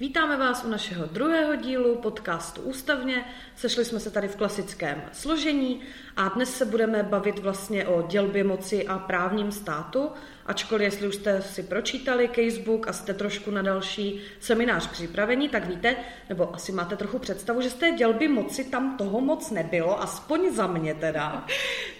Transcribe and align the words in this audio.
Vítáme 0.00 0.36
vás 0.36 0.64
u 0.64 0.68
našeho 0.68 1.06
druhého 1.06 1.56
dílu 1.56 1.96
podcastu 1.96 2.60
Ústavně. 2.60 3.24
Sešli 3.56 3.84
jsme 3.84 4.00
se 4.00 4.10
tady 4.10 4.28
v 4.28 4.36
klasickém 4.36 5.02
složení 5.12 5.80
a 6.16 6.28
dnes 6.28 6.56
se 6.56 6.64
budeme 6.64 7.02
bavit 7.02 7.38
vlastně 7.38 7.86
o 7.86 8.02
dělbě 8.02 8.44
moci 8.44 8.86
a 8.86 8.98
právním 8.98 9.52
státu, 9.52 10.10
ačkoliv 10.46 10.84
jestli 10.84 11.08
už 11.08 11.14
jste 11.14 11.42
si 11.42 11.62
pročítali 11.62 12.30
casebook 12.34 12.88
a 12.88 12.92
jste 12.92 13.14
trošku 13.14 13.50
na 13.50 13.62
další 13.62 14.20
seminář 14.40 14.86
připravení, 14.86 15.48
tak 15.48 15.66
víte, 15.66 15.96
nebo 16.28 16.54
asi 16.54 16.72
máte 16.72 16.96
trochu 16.96 17.18
představu, 17.18 17.60
že 17.60 17.70
z 17.70 17.74
té 17.74 17.92
dělby 17.92 18.28
moci 18.28 18.64
tam 18.64 18.96
toho 18.96 19.20
moc 19.20 19.50
nebylo, 19.50 20.02
aspoň 20.02 20.54
za 20.54 20.66
mě 20.66 20.94
teda. 20.94 21.46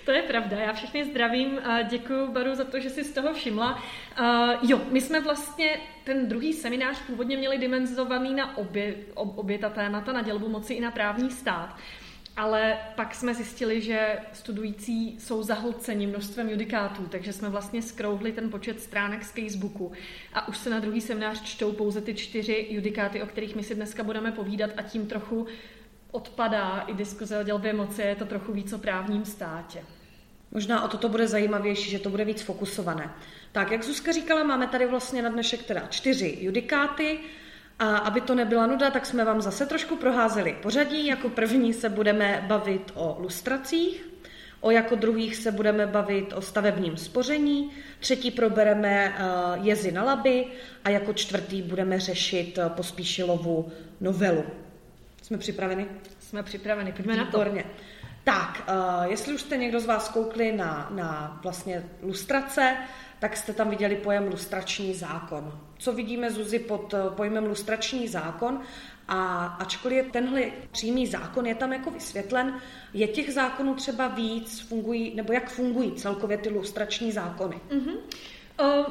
To 0.09 0.13
je 0.13 0.23
pravda, 0.23 0.57
já 0.57 0.73
všechny 0.73 1.05
zdravím 1.05 1.59
a 1.65 1.83
děkuji 1.83 2.27
Baru 2.31 2.55
za 2.55 2.65
to, 2.65 2.81
že 2.81 2.91
jsi 2.91 3.05
z 3.05 3.13
toho 3.13 3.35
všimla. 3.35 3.83
Uh, 4.21 4.71
jo, 4.71 4.81
my 4.91 5.01
jsme 5.01 5.21
vlastně 5.21 5.81
ten 6.05 6.29
druhý 6.29 6.53
seminář 6.53 7.03
původně 7.07 7.37
měli 7.37 7.59
dimenzovaný 7.59 8.35
na 8.35 8.57
obě, 8.57 8.95
ob, 9.15 9.39
obě 9.39 9.59
ta 9.59 9.71
témata, 9.71 10.13
na 10.13 10.23
dělbu 10.23 10.49
moci 10.49 10.75
i 10.75 10.81
na 10.81 10.91
právní 10.91 11.31
stát. 11.31 11.77
Ale 12.37 12.79
pak 12.95 13.15
jsme 13.15 13.35
zjistili, 13.35 13.81
že 13.81 14.19
studující 14.33 15.21
jsou 15.21 15.43
zahlceni 15.43 16.07
množstvem 16.07 16.49
judikátů, 16.49 17.07
takže 17.11 17.33
jsme 17.33 17.49
vlastně 17.49 17.83
skrouhli 17.83 18.33
ten 18.33 18.51
počet 18.51 18.81
stránek 18.81 19.25
z 19.25 19.31
Facebooku 19.31 19.93
a 20.35 20.49
už 20.49 20.59
se 20.59 20.71
na 20.71 20.81
druhý 20.81 21.01
seminář 21.01 21.43
čtou 21.43 21.73
pouze 21.73 22.01
ty 22.01 22.15
čtyři 22.15 22.67
judikáty, 22.71 23.23
o 23.23 23.27
kterých 23.27 23.57
my 23.57 23.63
si 23.63 23.75
dneska 23.75 24.03
budeme 24.03 24.33
povídat 24.33 24.71
a 24.77 24.83
tím 24.83 25.07
trochu 25.07 25.47
odpadá 26.11 26.85
i 26.87 26.95
diskuze 26.95 27.41
o 27.41 27.43
dělbě 27.43 27.73
moci, 27.73 28.03
je 28.03 28.17
to 28.17 28.25
trochu 28.25 28.53
víc 28.53 28.73
o 28.73 28.79
právním 28.79 29.25
státě. 29.25 29.85
Možná 30.53 30.85
o 30.85 30.89
toto 30.89 31.09
bude 31.09 31.29
zajímavější, 31.29 31.91
že 31.91 31.99
to 31.99 32.11
bude 32.11 32.25
víc 32.25 32.43
fokusované. 32.43 33.15
Tak, 33.53 33.71
jak 33.71 33.83
Zuzka 33.83 34.13
říkala, 34.13 34.43
máme 34.43 34.67
tady 34.67 34.87
vlastně 34.87 35.23
na 35.23 35.29
dnešek 35.29 35.63
teda 35.63 35.87
čtyři 35.91 36.39
judikáty. 36.41 37.19
A 37.79 37.97
aby 37.97 38.21
to 38.21 38.35
nebyla 38.35 38.67
nuda, 38.67 38.91
tak 38.91 39.07
jsme 39.07 39.25
vám 39.25 39.41
zase 39.41 39.67
trošku 39.67 39.97
proházeli 39.97 40.57
pořadí. 40.63 41.07
Jako 41.07 41.29
první 41.29 41.75
se 41.75 41.89
budeme 41.89 42.45
bavit 42.47 42.93
o 42.95 43.17
lustracích, 43.21 44.09
o 44.61 44.71
jako 44.71 44.95
druhých 44.95 45.37
se 45.37 45.53
budeme 45.53 45.87
bavit 45.87 46.33
o 46.33 46.43
stavebním 46.43 46.97
spoření, 46.97 47.71
třetí 48.01 48.31
probereme 48.31 49.15
eh, 49.17 49.23
jezy 49.63 49.93
na 49.93 50.05
laby 50.05 50.47
a 50.85 50.91
jako 50.91 51.13
čtvrtý 51.13 51.63
budeme 51.63 52.01
řešit 52.01 52.59
eh, 52.59 52.69
pospíšilovu 52.69 53.73
novelu. 54.01 54.45
Jsme 55.23 55.39
připraveni? 55.39 55.87
Jsme 56.21 56.43
připraveni, 56.43 56.93
pojďme 56.93 57.17
na 57.17 57.25
to. 57.25 57.45
Tak, 58.29 58.63
uh, 58.69 59.11
jestli 59.11 59.35
už 59.35 59.41
jste 59.41 59.57
někdo 59.57 59.81
z 59.81 59.87
vás 59.87 60.09
koukli 60.09 60.53
na, 60.53 60.89
na 60.91 61.41
vlastně 61.43 61.89
lustrace, 62.03 62.77
tak 63.19 63.37
jste 63.37 63.53
tam 63.53 63.71
viděli 63.71 63.97
pojem 63.97 64.29
lustrační 64.29 64.95
zákon. 64.95 65.61
Co 65.79 65.93
vidíme, 65.93 66.31
Zuzi, 66.31 66.59
pod 66.59 66.93
uh, 66.93 67.15
pojmem 67.15 67.47
lustrační 67.47 68.09
zákon? 68.09 68.61
A 69.09 69.47
ačkoliv 69.47 70.13
tenhle 70.13 70.43
přímý 70.73 71.07
zákon 71.07 71.47
je 71.47 71.55
tam 71.55 71.73
jako 71.73 71.91
vysvětlen, 71.91 72.61
je 72.95 73.09
těch 73.09 73.35
zákonů 73.35 73.75
třeba 73.75 74.09
víc, 74.09 74.61
fungují, 74.61 75.15
nebo 75.15 75.33
jak 75.33 75.51
fungují 75.51 75.93
celkově 75.93 76.39
ty 76.39 76.49
lustrační 76.49 77.13
zákony? 77.13 77.61
Mm-hmm. 77.71 77.97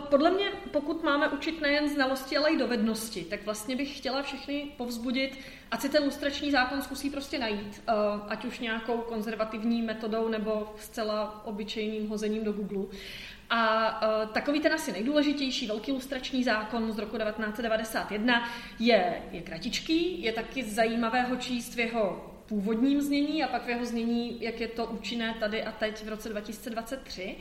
Podle 0.10 0.32
mě, 0.32 0.46
pokud 0.72 1.04
máme 1.04 1.28
učit 1.30 1.62
nejen 1.62 1.90
znalosti, 1.90 2.38
ale 2.38 2.52
i 2.52 2.58
dovednosti, 2.58 3.24
tak 3.24 3.46
vlastně 3.46 3.76
bych 3.76 3.98
chtěla 3.98 4.22
všechny 4.22 4.68
povzbudit, 4.78 5.40
ať 5.72 5.82
si 5.82 5.90
ten 5.90 6.04
lustrační 6.04 6.52
zákon 6.52 6.82
zkusí 6.82 7.10
prostě 7.10 7.40
najít, 7.40 7.84
ať 8.28 8.46
už 8.46 8.60
nějakou 8.60 8.98
konzervativní 8.98 9.82
metodou 9.82 10.28
nebo 10.28 10.76
zcela 10.80 11.46
obyčejným 11.46 12.10
hozením 12.10 12.44
do 12.44 12.54
Google. 12.54 12.86
A 13.50 14.02
uh, 14.02 14.30
takový 14.30 14.60
ten 14.60 14.74
asi 14.74 14.92
nejdůležitější 14.92 15.68
velký 15.68 15.92
lustrační 15.92 16.44
zákon 16.44 16.92
z 16.92 16.98
roku 16.98 17.18
1991 17.18 18.50
je, 18.80 19.22
je 19.32 19.42
kratičký, 19.42 20.24
je 20.24 20.32
taky 20.32 20.64
zajímavého 20.64 21.36
číst 21.36 21.76
v 21.76 21.80
jeho 21.80 22.34
původním 22.46 23.02
znění 23.02 23.44
a 23.44 23.48
pak 23.48 23.66
v 23.66 23.70
jeho 23.70 23.86
znění, 23.86 24.38
jak 24.42 24.60
je 24.60 24.68
to 24.68 24.86
účinné 24.86 25.36
tady 25.40 25.64
a 25.64 25.72
teď 25.72 26.06
v 26.06 26.10
roce 26.10 26.30
2023. 26.30 27.36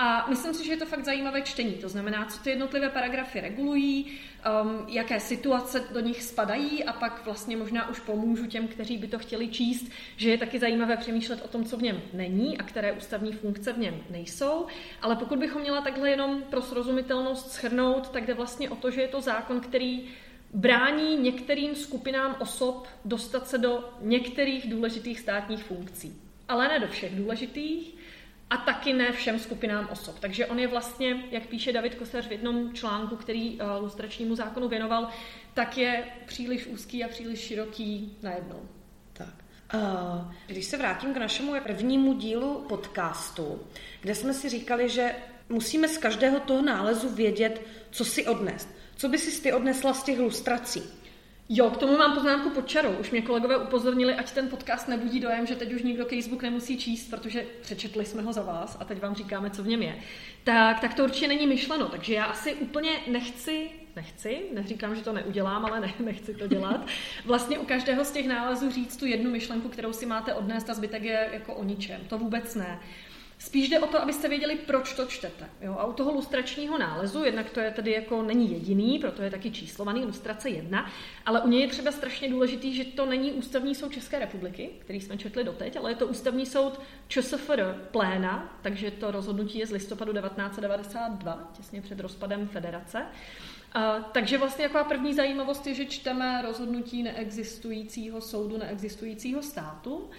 A 0.00 0.26
myslím 0.28 0.54
si, 0.54 0.64
že 0.64 0.72
je 0.72 0.76
to 0.76 0.86
fakt 0.86 1.04
zajímavé 1.04 1.42
čtení. 1.42 1.72
To 1.72 1.88
znamená, 1.88 2.24
co 2.24 2.38
ty 2.38 2.50
jednotlivé 2.50 2.88
paragrafy 2.88 3.40
regulují, 3.40 4.06
um, 4.06 4.84
jaké 4.88 5.20
situace 5.20 5.84
do 5.92 6.00
nich 6.00 6.22
spadají 6.22 6.84
a 6.84 6.92
pak 6.92 7.24
vlastně 7.24 7.56
možná 7.56 7.88
už 7.88 8.00
pomůžu 8.00 8.46
těm, 8.46 8.68
kteří 8.68 8.98
by 8.98 9.08
to 9.08 9.18
chtěli 9.18 9.48
číst, 9.48 9.90
že 10.16 10.30
je 10.30 10.38
taky 10.38 10.58
zajímavé 10.58 10.96
přemýšlet 10.96 11.44
o 11.44 11.48
tom, 11.48 11.64
co 11.64 11.76
v 11.76 11.82
něm 11.82 12.02
není 12.12 12.58
a 12.58 12.62
které 12.62 12.92
ústavní 12.92 13.32
funkce 13.32 13.72
v 13.72 13.78
něm 13.78 14.02
nejsou. 14.10 14.66
Ale 15.02 15.16
pokud 15.16 15.38
bychom 15.38 15.62
měla 15.62 15.80
takhle 15.80 16.10
jenom 16.10 16.42
pro 16.42 16.62
srozumitelnost 16.62 17.50
schrnout, 17.50 18.08
tak 18.10 18.26
jde 18.26 18.34
vlastně 18.34 18.70
o 18.70 18.76
to, 18.76 18.90
že 18.90 19.00
je 19.00 19.08
to 19.08 19.20
zákon, 19.20 19.60
který 19.60 20.08
brání 20.54 21.16
některým 21.16 21.74
skupinám 21.74 22.36
osob 22.38 22.86
dostat 23.04 23.48
se 23.48 23.58
do 23.58 23.90
některých 24.00 24.70
důležitých 24.70 25.20
státních 25.20 25.64
funkcí. 25.64 26.20
Ale 26.48 26.68
ne 26.68 26.78
do 26.78 26.88
všech 26.88 27.14
důležitých, 27.16 27.94
a 28.50 28.56
taky 28.56 28.92
ne 28.92 29.12
všem 29.12 29.38
skupinám 29.38 29.88
osob. 29.92 30.18
Takže 30.18 30.46
on 30.46 30.58
je 30.58 30.66
vlastně, 30.66 31.24
jak 31.30 31.46
píše 31.46 31.72
David 31.72 31.94
Kosař 31.94 32.26
v 32.26 32.32
jednom 32.32 32.74
článku, 32.74 33.16
který 33.16 33.60
uh, 33.60 33.82
lustračnímu 33.82 34.34
zákonu 34.34 34.68
věnoval, 34.68 35.08
tak 35.54 35.78
je 35.78 36.04
příliš 36.26 36.66
úzký 36.66 37.04
a 37.04 37.08
příliš 37.08 37.40
široký 37.40 38.16
najednou. 38.22 38.68
Tak. 39.12 39.34
Uh, 39.74 40.32
když 40.46 40.64
se 40.64 40.76
vrátím 40.76 41.14
k 41.14 41.16
našemu 41.16 41.54
prvnímu 41.62 42.12
dílu 42.14 42.64
podcastu, 42.68 43.60
kde 44.00 44.14
jsme 44.14 44.34
si 44.34 44.48
říkali, 44.48 44.88
že 44.88 45.14
musíme 45.48 45.88
z 45.88 45.98
každého 45.98 46.40
toho 46.40 46.62
nálezu 46.62 47.08
vědět, 47.08 47.62
co 47.90 48.04
si 48.04 48.26
odnést. 48.26 48.68
Co 48.96 49.08
by 49.08 49.18
si 49.18 49.42
ty 49.42 49.52
odnesla 49.52 49.94
z 49.94 50.02
těch 50.02 50.18
lustrací? 50.18 50.82
Jo, 51.50 51.70
k 51.70 51.76
tomu 51.76 51.96
mám 51.96 52.14
poznámku 52.14 52.50
pod 52.50 52.68
čarou. 52.68 52.92
Už 52.92 53.10
mě 53.10 53.22
kolegové 53.22 53.56
upozornili, 53.56 54.14
ať 54.14 54.30
ten 54.30 54.48
podcast 54.48 54.88
nebudí 54.88 55.20
dojem, 55.20 55.46
že 55.46 55.56
teď 55.56 55.72
už 55.72 55.82
nikdo 55.82 56.04
Facebook 56.04 56.42
nemusí 56.42 56.78
číst, 56.78 57.10
protože 57.10 57.46
přečetli 57.60 58.04
jsme 58.04 58.22
ho 58.22 58.32
za 58.32 58.42
vás 58.42 58.76
a 58.80 58.84
teď 58.84 59.02
vám 59.02 59.14
říkáme, 59.14 59.50
co 59.50 59.62
v 59.62 59.66
něm 59.66 59.82
je. 59.82 59.96
Tak, 60.44 60.80
tak 60.80 60.94
to 60.94 61.04
určitě 61.04 61.28
není 61.28 61.46
myšleno, 61.46 61.88
takže 61.88 62.14
já 62.14 62.24
asi 62.24 62.54
úplně 62.54 62.90
nechci, 63.06 63.70
nechci, 63.96 64.40
neříkám, 64.54 64.96
že 64.96 65.02
to 65.02 65.12
neudělám, 65.12 65.64
ale 65.64 65.80
ne, 65.80 65.94
nechci 66.04 66.34
to 66.34 66.46
dělat. 66.46 66.86
Vlastně 67.24 67.58
u 67.58 67.64
každého 67.64 68.04
z 68.04 68.10
těch 68.10 68.26
nálezů 68.26 68.70
říct 68.70 68.96
tu 68.96 69.06
jednu 69.06 69.30
myšlenku, 69.30 69.68
kterou 69.68 69.92
si 69.92 70.06
máte 70.06 70.34
odnést 70.34 70.70
a 70.70 70.74
zbytek 70.74 71.02
je 71.02 71.28
jako 71.32 71.54
o 71.54 71.64
ničem. 71.64 72.00
To 72.08 72.18
vůbec 72.18 72.54
ne. 72.54 72.80
Spíš 73.38 73.68
jde 73.68 73.80
o 73.80 73.86
to, 73.86 74.02
abyste 74.02 74.28
věděli, 74.28 74.56
proč 74.56 74.92
to 74.92 75.06
čtete. 75.06 75.50
Jo? 75.60 75.76
A 75.78 75.84
u 75.84 75.92
toho 75.92 76.12
lustračního 76.12 76.78
nálezu, 76.78 77.24
jednak 77.24 77.50
to 77.50 77.60
je 77.60 77.70
tedy 77.70 77.92
jako 77.92 78.22
není 78.22 78.52
jediný, 78.52 78.98
proto 78.98 79.22
je 79.22 79.30
taky 79.30 79.50
číslovaný 79.50 80.04
lustrace 80.04 80.48
jedna, 80.48 80.90
ale 81.26 81.40
u 81.40 81.48
něj 81.48 81.60
je 81.60 81.68
třeba 81.68 81.92
strašně 81.92 82.30
důležitý, 82.30 82.74
že 82.74 82.84
to 82.84 83.06
není 83.06 83.32
ústavní 83.32 83.74
soud 83.74 83.92
České 83.92 84.18
republiky, 84.18 84.70
který 84.78 85.00
jsme 85.00 85.16
četli 85.16 85.44
doteď, 85.44 85.76
ale 85.76 85.90
je 85.90 85.96
to 85.96 86.06
ústavní 86.06 86.46
soud 86.46 86.80
ČSFR 87.08 87.88
pléna, 87.90 88.58
takže 88.62 88.90
to 88.90 89.10
rozhodnutí 89.10 89.58
je 89.58 89.66
z 89.66 89.70
listopadu 89.70 90.12
1992, 90.12 91.50
těsně 91.56 91.82
před 91.82 92.00
rozpadem 92.00 92.48
federace. 92.48 93.06
A, 93.72 94.00
takže 94.00 94.38
vlastně 94.38 94.64
jako 94.64 94.84
první 94.88 95.14
zajímavost 95.14 95.66
je, 95.66 95.74
že 95.74 95.86
čteme 95.86 96.42
rozhodnutí 96.42 97.02
neexistujícího 97.02 98.20
soudu, 98.20 98.58
neexistujícího 98.58 99.42
státu 99.42 100.10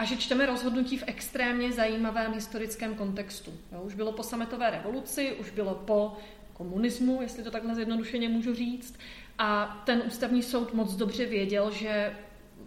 a 0.00 0.04
že 0.04 0.16
čteme 0.16 0.46
rozhodnutí 0.46 0.96
v 0.96 1.04
extrémně 1.06 1.72
zajímavém 1.72 2.32
historickém 2.32 2.94
kontextu. 2.94 3.52
Jo, 3.72 3.82
už 3.82 3.94
bylo 3.94 4.12
po 4.12 4.22
sametové 4.22 4.70
revoluci, 4.70 5.32
už 5.32 5.50
bylo 5.50 5.74
po 5.74 6.16
komunismu, 6.52 7.22
jestli 7.22 7.42
to 7.42 7.50
takhle 7.50 7.74
zjednodušeně 7.74 8.28
můžu 8.28 8.54
říct. 8.54 8.98
A 9.38 9.82
ten 9.86 10.02
ústavní 10.06 10.42
soud 10.42 10.74
moc 10.74 10.94
dobře 10.94 11.26
věděl, 11.26 11.70
že 11.70 12.16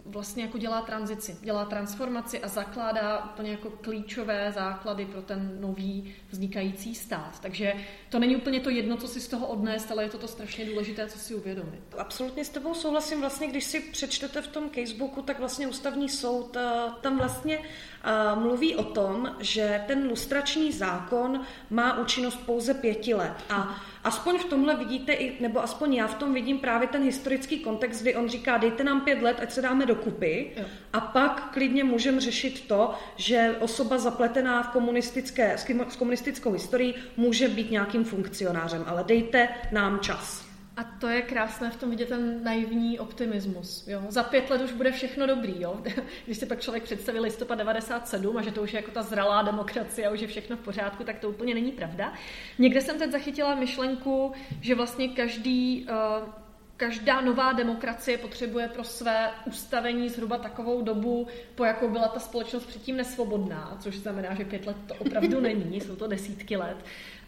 vlastně 0.06 0.42
jako 0.42 0.58
dělá 0.58 0.80
tranzici, 0.80 1.36
dělá 1.40 1.64
transformaci 1.64 2.40
a 2.40 2.48
zakládá 2.48 3.24
úplně 3.24 3.50
jako 3.50 3.70
klíčové 3.70 4.52
základy 4.54 5.06
pro 5.06 5.22
ten 5.22 5.56
nový 5.60 6.14
vznikající 6.30 6.94
stát. 6.94 7.40
Takže 7.40 7.74
to 8.08 8.18
není 8.18 8.36
úplně 8.36 8.60
to 8.60 8.70
jedno, 8.70 8.96
co 8.96 9.08
si 9.08 9.20
z 9.20 9.28
toho 9.28 9.46
odnést, 9.46 9.90
ale 9.90 10.02
je 10.02 10.08
to 10.08 10.18
to 10.18 10.28
strašně 10.28 10.64
důležité, 10.64 11.06
co 11.06 11.18
si 11.18 11.34
uvědomit. 11.34 11.80
Absolutně 11.98 12.44
s 12.44 12.48
tebou 12.48 12.74
souhlasím. 12.74 13.20
Vlastně, 13.20 13.46
když 13.46 13.64
si 13.64 13.80
přečtete 13.80 14.42
v 14.42 14.48
tom 14.48 14.70
casebooku, 14.70 15.22
tak 15.22 15.38
vlastně 15.38 15.68
ústavní 15.68 16.08
soud 16.08 16.56
eh, 16.56 16.90
tam 17.00 17.18
vlastně 17.18 17.58
eh, 17.58 18.36
mluví 18.36 18.76
o 18.76 18.84
tom, 18.84 19.36
že 19.40 19.84
ten 19.86 20.08
lustrační 20.08 20.72
zákon 20.72 21.40
má 21.70 21.98
účinnost 21.98 22.36
pouze 22.36 22.74
pěti 22.74 23.14
let. 23.14 23.34
A 23.50 23.80
aspoň 24.04 24.38
v 24.38 24.44
tomhle 24.44 24.76
vidíte, 24.76 25.12
i, 25.12 25.42
nebo 25.42 25.62
aspoň 25.62 25.94
já 25.94 26.06
v 26.06 26.14
tom 26.14 26.34
vidím 26.34 26.58
právě 26.58 26.88
ten 26.88 27.02
historický 27.02 27.58
kontext, 27.58 28.02
kdy 28.02 28.14
on 28.14 28.28
říká, 28.28 28.58
dejte 28.58 28.84
nám 28.84 29.00
pět 29.00 29.22
let, 29.22 29.36
ať 29.40 29.52
se 29.52 29.62
dáme 29.62 29.86
dokupy 29.86 30.50
jo. 30.56 30.64
a 30.92 31.00
pak 31.00 31.50
klidně 31.52 31.84
můžeme 31.84 32.20
řešit 32.20 32.68
to, 32.68 32.94
že 33.16 33.56
osoba 33.60 33.98
zapletená 33.98 34.62
v 34.62 34.68
komunistické, 34.68 35.58
s 35.88 35.96
komunistickou 35.96 36.52
historií 36.52 36.94
může 37.16 37.48
být 37.48 37.70
nějakým 37.70 38.04
funkcionářem, 38.04 38.84
ale 38.86 39.04
dejte 39.04 39.48
nám 39.72 40.00
čas. 40.00 40.43
A 40.76 40.84
to 40.84 41.08
je 41.08 41.22
krásné 41.22 41.70
v 41.70 41.76
tom 41.76 41.90
vidět 41.90 42.08
ten 42.08 42.44
naivní 42.44 42.98
optimismus. 42.98 43.88
Jo? 43.88 44.02
Za 44.08 44.22
pět 44.22 44.50
let 44.50 44.62
už 44.62 44.72
bude 44.72 44.92
všechno 44.92 45.26
dobrý. 45.26 45.60
Jo? 45.60 45.82
Když 46.26 46.38
si 46.38 46.46
pak 46.46 46.60
člověk 46.60 46.82
představí 46.82 47.20
listopad 47.20 47.54
97 47.54 48.36
a 48.36 48.42
že 48.42 48.50
to 48.50 48.62
už 48.62 48.72
je 48.72 48.76
jako 48.76 48.90
ta 48.90 49.02
zralá 49.02 49.42
demokracie 49.42 50.06
a 50.06 50.10
už 50.10 50.20
je 50.20 50.26
všechno 50.26 50.56
v 50.56 50.60
pořádku, 50.60 51.04
tak 51.04 51.18
to 51.18 51.28
úplně 51.28 51.54
není 51.54 51.72
pravda. 51.72 52.12
Někde 52.58 52.80
jsem 52.80 52.98
teď 52.98 53.10
zachytila 53.10 53.54
myšlenku, 53.54 54.32
že 54.60 54.74
vlastně 54.74 55.08
každý 55.08 55.86
uh, 55.90 56.28
každá 56.76 57.20
nová 57.20 57.52
demokracie 57.52 58.18
potřebuje 58.18 58.68
pro 58.68 58.84
své 58.84 59.30
ustavení 59.46 60.08
zhruba 60.08 60.38
takovou 60.38 60.82
dobu, 60.82 61.26
po 61.54 61.64
jakou 61.64 61.88
byla 61.88 62.08
ta 62.08 62.20
společnost 62.20 62.66
předtím 62.66 62.96
nesvobodná, 62.96 63.76
což 63.80 63.96
znamená, 63.96 64.34
že 64.34 64.44
pět 64.44 64.66
let 64.66 64.76
to 64.86 64.94
opravdu 64.94 65.40
není, 65.40 65.80
jsou 65.80 65.96
to 65.96 66.06
desítky 66.06 66.56
let. 66.56 66.76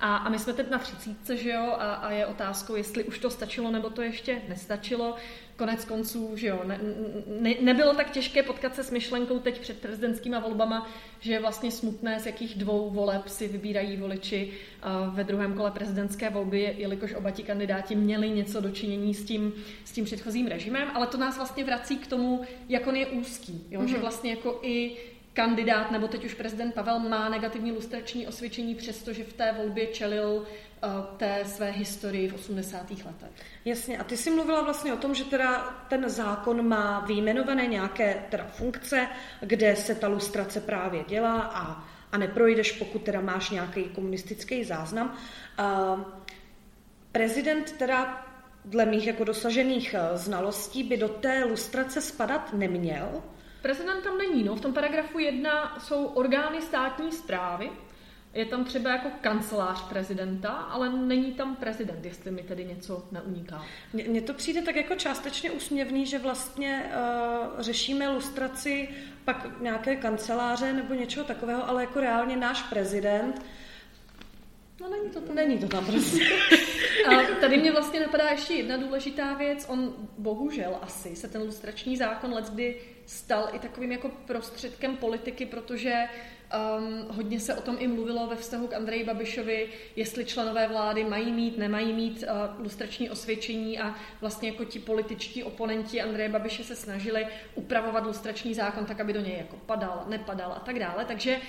A, 0.00 0.16
a 0.16 0.28
my 0.28 0.38
jsme 0.38 0.52
teď 0.52 0.70
na 0.70 0.78
třicítce, 0.78 1.37
že 1.37 1.50
jo, 1.50 1.75
a, 1.78 1.94
a 1.94 2.10
je 2.10 2.26
otázkou, 2.26 2.76
jestli 2.76 3.04
už 3.04 3.19
to 3.19 3.31
stačilo, 3.31 3.70
nebo 3.70 3.90
to 3.90 4.02
ještě 4.02 4.43
nestačilo. 4.48 5.16
Konec 5.56 5.84
konců, 5.84 6.37
že 6.37 6.46
jo, 6.46 6.60
ne, 6.64 6.81
ne, 7.40 7.54
nebylo 7.60 7.94
tak 7.94 8.10
těžké 8.10 8.43
potkat 8.43 8.75
se 8.75 8.84
s 8.84 8.90
myšlenkou 8.90 9.38
teď 9.38 9.60
před 9.60 9.81
prezidentskýma 9.81 10.38
volbama, 10.38 10.90
že 11.20 11.32
je 11.32 11.40
vlastně 11.40 11.70
smutné, 11.70 12.20
z 12.20 12.26
jakých 12.26 12.54
dvou 12.54 12.90
voleb 12.90 13.28
si 13.28 13.48
vybírají 13.48 13.96
voliči 13.96 14.52
ve 15.12 15.25
druhém 15.25 15.54
kole 15.54 15.70
prezidentské 15.70 16.31
volby, 16.31 16.75
jelikož 16.78 17.14
oba 17.14 17.31
ti 17.31 17.42
kandidáti 17.42 17.94
měli 17.94 18.31
něco 18.31 18.60
dočinění 18.60 19.14
s 19.14 19.25
tím, 19.25 19.52
s 19.84 19.92
tím 19.92 20.04
předchozím 20.04 20.46
režimem, 20.46 20.88
ale 20.94 21.06
to 21.06 21.19
nás 21.19 21.37
vlastně 21.37 21.64
vrací 21.64 21.96
k 21.96 22.06
tomu, 22.06 22.44
jak 22.69 22.87
on 22.87 22.96
je 22.96 23.06
úzký, 23.06 23.66
jo? 23.70 23.81
Mm-hmm. 23.81 23.87
že 23.87 23.92
mhm. 23.92 24.00
vlastně 24.00 24.31
jako 24.31 24.58
i 24.62 24.96
kandidát, 25.36 25.90
nebo 25.90 26.08
teď 26.08 26.24
už 26.24 26.34
prezident 26.34 26.74
Pavel 26.74 26.98
má 26.98 27.28
negativní 27.28 27.72
lustrační 27.72 28.26
osvědčení, 28.26 28.74
přestože 28.74 29.24
v 29.24 29.32
té 29.32 29.52
volbě 29.52 29.86
čelil 29.86 30.28
uh, 30.36 30.46
té 31.16 31.44
své 31.44 31.70
historii 31.70 32.28
v 32.28 32.34
80. 32.34 32.90
letech. 32.90 33.30
Jasně, 33.64 33.98
a 33.98 34.04
ty 34.04 34.16
jsi 34.16 34.30
mluvila 34.30 34.62
vlastně 34.62 34.92
o 34.92 34.96
tom, 34.96 35.14
že 35.14 35.24
teda 35.24 35.58
ten 35.88 36.08
zákon 36.08 36.68
má 36.68 37.00
vyjmenované 37.00 37.66
nějaké 37.66 38.26
teda 38.30 38.44
funkce, 38.44 39.06
kde 39.40 39.76
se 39.76 39.94
ta 39.94 40.08
lustrace 40.08 40.60
právě 40.60 41.04
dělá 41.08 41.40
a, 41.40 41.84
a 42.12 42.18
neprojdeš, 42.18 42.72
pokud 42.72 43.02
teda 43.02 43.20
máš 43.20 43.50
nějaký 43.50 43.84
komunistický 43.84 44.64
záznam. 44.64 45.16
Uh, 45.58 46.00
prezident 47.12 47.72
teda 47.72 48.26
dle 48.64 48.86
mých 48.86 49.06
jako 49.06 49.24
dosažených 49.24 49.94
eh, 49.94 50.16
znalostí 50.16 50.82
by 50.82 50.96
do 50.96 51.08
té 51.08 51.44
lustrace 51.44 52.00
spadat 52.00 52.52
neměl, 52.52 53.22
Prezident 53.66 54.02
tam 54.02 54.18
není, 54.18 54.44
no. 54.44 54.54
V 54.54 54.60
tom 54.60 54.72
paragrafu 54.72 55.18
1 55.18 55.76
jsou 55.80 56.04
orgány 56.04 56.62
státní 56.62 57.12
zprávy, 57.12 57.70
je 58.34 58.44
tam 58.44 58.64
třeba 58.64 58.90
jako 58.90 59.08
kancelář 59.20 59.88
prezidenta, 59.88 60.50
ale 60.50 60.90
není 60.90 61.32
tam 61.32 61.56
prezident, 61.56 62.04
jestli 62.04 62.30
mi 62.30 62.42
tedy 62.42 62.64
něco 62.64 63.08
neuniká. 63.12 63.64
Mně 63.92 64.20
to 64.20 64.34
přijde 64.34 64.62
tak 64.62 64.76
jako 64.76 64.94
částečně 64.94 65.50
úsměvný, 65.50 66.06
že 66.06 66.18
vlastně 66.18 66.90
uh, 66.90 67.60
řešíme 67.60 68.08
lustraci 68.08 68.88
pak 69.24 69.60
nějaké 69.60 69.96
kanceláře 69.96 70.72
nebo 70.72 70.94
něčeho 70.94 71.26
takového, 71.26 71.68
ale 71.68 71.82
jako 71.82 72.00
reálně 72.00 72.36
náš 72.36 72.62
prezident 72.62 73.42
No 74.80 74.88
není 74.88 75.10
to 75.10 75.20
tam. 75.20 75.34
Není 75.34 75.58
to 75.58 75.68
tam 75.68 75.86
prostě. 75.86 76.24
A 77.08 77.40
tady 77.40 77.56
mě 77.56 77.72
vlastně 77.72 78.00
napadá 78.00 78.28
ještě 78.30 78.54
jedna 78.54 78.76
důležitá 78.76 79.34
věc. 79.34 79.66
On 79.68 79.94
bohužel 80.18 80.78
asi 80.82 81.16
se 81.16 81.28
ten 81.28 81.42
lustrační 81.42 81.96
zákon 81.96 82.32
leckdy 82.32 82.80
stal 83.06 83.48
i 83.52 83.58
takovým 83.58 83.92
jako 83.92 84.08
prostředkem 84.08 84.96
politiky, 84.96 85.46
protože 85.46 86.04
Um, 86.78 87.06
hodně 87.10 87.40
se 87.40 87.54
o 87.54 87.60
tom 87.60 87.76
i 87.78 87.88
mluvilo 87.88 88.26
ve 88.26 88.36
vztahu 88.36 88.66
k 88.66 88.74
Andreji 88.74 89.04
Babišovi, 89.04 89.68
jestli 89.96 90.24
členové 90.24 90.68
vlády 90.68 91.04
mají 91.04 91.32
mít, 91.32 91.58
nemají 91.58 91.92
mít 91.92 92.22
uh, 92.22 92.62
lustrační 92.62 93.10
osvědčení 93.10 93.78
a 93.78 93.94
vlastně 94.20 94.48
jako 94.48 94.64
ti 94.64 94.78
političtí 94.78 95.44
oponenti 95.44 96.02
Andreje 96.02 96.28
Babiše 96.28 96.64
se 96.64 96.76
snažili 96.76 97.26
upravovat 97.54 98.06
lustrační 98.06 98.54
zákon 98.54 98.84
tak, 98.84 99.00
aby 99.00 99.12
do 99.12 99.20
něj 99.20 99.38
jako 99.38 99.56
padal, 99.56 100.04
nepadal 100.08 100.52
a 100.52 100.60
tak 100.60 100.78
dále. 100.78 101.04
Takže 101.04 101.40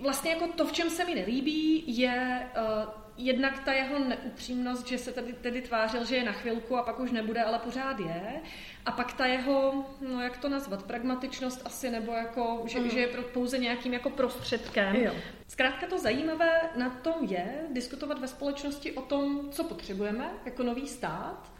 vlastně 0.00 0.30
jako 0.30 0.46
to, 0.46 0.66
v 0.66 0.72
čem 0.72 0.90
se 0.90 1.04
mi 1.04 1.14
nelíbí, 1.14 1.84
je 1.86 2.48
uh, 2.56 2.92
jednak 3.16 3.64
ta 3.64 3.72
jeho 3.72 3.98
neupřímnost, 3.98 4.86
že 4.86 4.98
se 4.98 5.12
tady 5.12 5.32
tedy 5.32 5.62
tvářil, 5.62 6.04
že 6.04 6.16
je 6.16 6.24
na 6.24 6.32
chvilku 6.32 6.76
a 6.76 6.82
pak 6.82 7.00
už 7.00 7.10
nebude, 7.10 7.42
ale 7.42 7.58
pořád 7.58 8.00
je. 8.00 8.40
A 8.86 8.92
pak 8.92 9.12
ta 9.12 9.26
jeho, 9.26 9.86
no 10.00 10.22
jak 10.22 10.36
to 10.36 10.48
nazvat, 10.48 10.82
pragmatičnost 10.82 11.62
asi, 11.64 11.90
nebo 11.90 12.12
jako, 12.12 12.62
že, 12.66 12.78
mm. 12.78 12.90
že 12.90 13.00
je 13.00 13.06
pouze 13.06 13.58
nějakým 13.58 13.92
jako 13.92 14.10
prostředkem. 14.10 14.96
Jo. 14.96 15.14
Zkrátka 15.48 15.86
to 15.86 15.98
zajímavé 15.98 16.60
na 16.76 16.90
tom 16.90 17.14
je 17.20 17.66
diskutovat 17.72 18.18
ve 18.18 18.28
společnosti 18.28 18.92
o 18.92 19.02
tom, 19.02 19.50
co 19.50 19.64
potřebujeme 19.64 20.30
jako 20.44 20.62
nový 20.62 20.88
stát, 20.88 21.52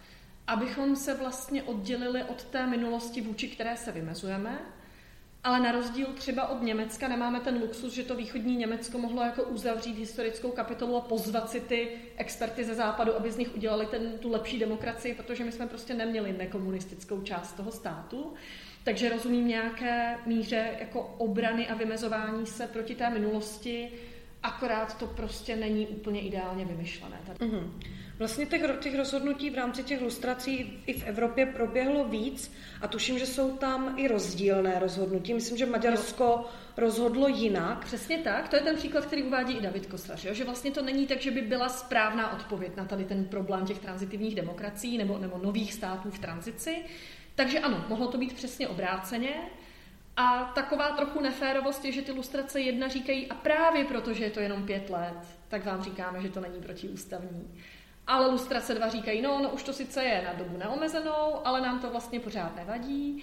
abychom 0.47 0.97
se 0.97 1.15
vlastně 1.15 1.63
oddělili 1.63 2.25
od 2.25 2.45
té 2.45 2.67
minulosti, 2.67 3.21
vůči 3.21 3.49
které 3.49 3.77
se 3.77 3.93
vymezujeme, 3.93 4.59
ale 5.47 5.61
na 5.61 5.73
rozdíl 5.73 6.07
třeba 6.07 6.49
od 6.49 6.63
Německa 6.63 7.09
nemáme 7.09 7.41
ten 7.41 7.59
luxus, 7.61 7.93
že 7.93 8.03
to 8.03 8.15
východní 8.15 8.57
Německo 8.57 8.99
mohlo 8.99 9.23
jako 9.23 9.43
uzavřít 9.43 9.99
historickou 9.99 10.51
kapitolu 10.51 10.97
a 10.97 11.01
pozvat 11.01 11.51
si 11.51 11.61
ty 11.61 11.89
experty 12.17 12.65
ze 12.65 12.75
západu, 12.75 13.17
aby 13.17 13.33
z 13.33 13.37
nich 13.37 13.55
udělali 13.55 13.87
ten, 13.87 14.19
tu 14.19 14.31
lepší 14.31 14.59
demokracii, 14.59 15.15
protože 15.15 15.45
my 15.45 15.53
jsme 15.53 15.67
prostě 15.67 15.95
neměli 15.95 16.33
nekomunistickou 16.33 17.21
část 17.21 17.53
toho 17.53 17.73
státu. 17.73 18.35
Takže 18.85 19.09
rozumím 19.09 19.49
nějaké 19.49 20.17
míře 20.27 20.71
jako 20.79 21.15
obrany 21.19 21.69
a 21.69 21.75
vymezování 21.75 22.47
se 22.47 22.67
proti 22.67 22.95
té 22.95 23.11
minulosti, 23.11 23.91
akorát 24.43 24.99
to 24.99 25.07
prostě 25.07 25.57
není 25.57 25.87
úplně 25.87 26.21
ideálně 26.21 26.65
vymyšlené. 26.65 27.21
Mm-hmm. 27.39 27.71
Vlastně 28.19 28.47
těch, 28.47 28.63
těch 28.81 28.97
rozhodnutí 28.97 29.51
v 29.51 29.55
rámci 29.55 29.83
těch 29.83 30.01
lustrací 30.01 30.83
i 30.87 30.93
v 30.93 31.07
Evropě 31.07 31.47
proběhlo 31.47 32.05
víc 32.05 32.53
a 32.81 32.89
tuším, 32.89 33.19
že 33.19 33.27
jsou 33.27 33.57
tam 33.57 33.95
i 33.99 34.09
rozdílné 34.09 34.79
rozhodnutí. 34.79 35.35
Myslím, 35.35 35.59
že 35.59 35.67
Maďarsko 35.67 36.25
jo. 36.25 36.45
rozhodlo 36.77 37.29
jinak. 37.29 37.85
Přesně 37.85 38.19
tak, 38.19 38.49
to 38.49 38.57
je 38.57 38.63
ten 38.63 38.77
příklad, 38.77 39.07
který 39.07 39.23
uvádí 39.23 39.57
i 39.57 39.61
David 39.61 39.89
jo? 40.25 40.35
že 40.35 40.45
vlastně 40.45 40.71
to 40.71 40.83
není 40.83 41.07
tak, 41.07 41.21
že 41.21 41.31
by 41.31 41.41
byla 41.41 41.69
správná 41.69 42.33
odpověď 42.33 42.77
na 42.77 42.85
tady 42.85 43.05
ten 43.05 43.25
problém 43.25 43.67
těch 43.67 43.79
transitivních 43.79 44.35
demokracií 44.35 44.99
nebo, 44.99 45.19
nebo 45.19 45.39
nových 45.39 45.73
států 45.73 46.11
v 46.11 46.19
tranzici. 46.19 46.77
Takže 47.35 47.61
ano, 47.61 47.85
mohlo 47.89 48.09
to 48.09 48.19
být 48.19 48.33
přesně 48.33 48.69
obráceně. 48.69 49.35
A 50.17 50.53
taková 50.55 50.91
trochu 50.91 51.21
neférovost 51.21 51.85
je, 51.85 51.93
že 51.93 52.03
ty 52.03 52.13
lustrace 52.13 52.61
jedna 52.61 52.89
říkají, 52.89 53.27
a 53.27 53.35
právě 53.35 53.85
protože 53.85 54.25
je 54.25 54.31
to 54.31 54.41
jenom 54.41 54.67
pět 54.67 54.91
let, 54.91 55.19
tak 55.49 55.65
vám 55.65 55.83
říkáme, 55.83 56.23
že 56.23 56.29
to 56.29 56.41
není 56.41 56.61
protiústavní. 56.63 57.49
Ale 58.07 58.31
lustrace 58.31 58.75
dva 58.75 58.89
říkají, 58.89 59.23
no, 59.23 59.41
no 59.43 59.51
už 59.51 59.63
to 59.63 59.73
sice 59.73 60.05
je 60.05 60.23
na 60.25 60.33
dobu 60.33 60.59
neomezenou, 60.59 61.41
ale 61.45 61.61
nám 61.61 61.81
to 61.81 61.91
vlastně 61.91 62.21
pořád 62.21 62.57
nevadí. 62.57 63.23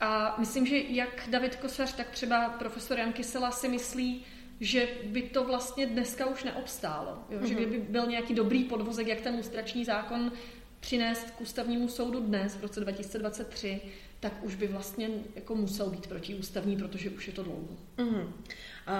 A 0.00 0.34
myslím, 0.38 0.66
že 0.66 0.78
jak 0.78 1.28
David 1.30 1.56
Kosař, 1.56 1.94
tak 1.94 2.10
třeba 2.10 2.48
profesor 2.48 2.98
Jan 2.98 3.12
Kysela 3.12 3.50
si 3.50 3.68
myslí, 3.68 4.24
že 4.60 4.88
by 5.04 5.22
to 5.22 5.44
vlastně 5.44 5.86
dneska 5.86 6.26
už 6.26 6.44
neobstálo. 6.44 7.24
Jo? 7.30 7.38
Že 7.42 7.54
mhm. 7.54 7.64
kdyby 7.64 7.78
byl 7.78 8.06
nějaký 8.06 8.34
dobrý 8.34 8.64
podvozek, 8.64 9.06
jak 9.06 9.20
ten 9.20 9.34
lustrační 9.34 9.84
zákon 9.84 10.32
přinést 10.80 11.30
k 11.30 11.40
ústavnímu 11.40 11.88
soudu 11.88 12.20
dnes, 12.20 12.56
v 12.56 12.62
roce 12.62 12.80
2023, 12.80 13.80
tak 14.20 14.44
už 14.44 14.54
by 14.54 14.66
vlastně 14.66 15.08
jako 15.34 15.54
musel 15.54 15.90
být 15.90 16.06
protiústavní, 16.06 16.76
protože 16.76 17.10
už 17.10 17.26
je 17.26 17.32
to 17.32 17.42
dlouho. 17.42 17.76
Mm-hmm. 17.96 18.32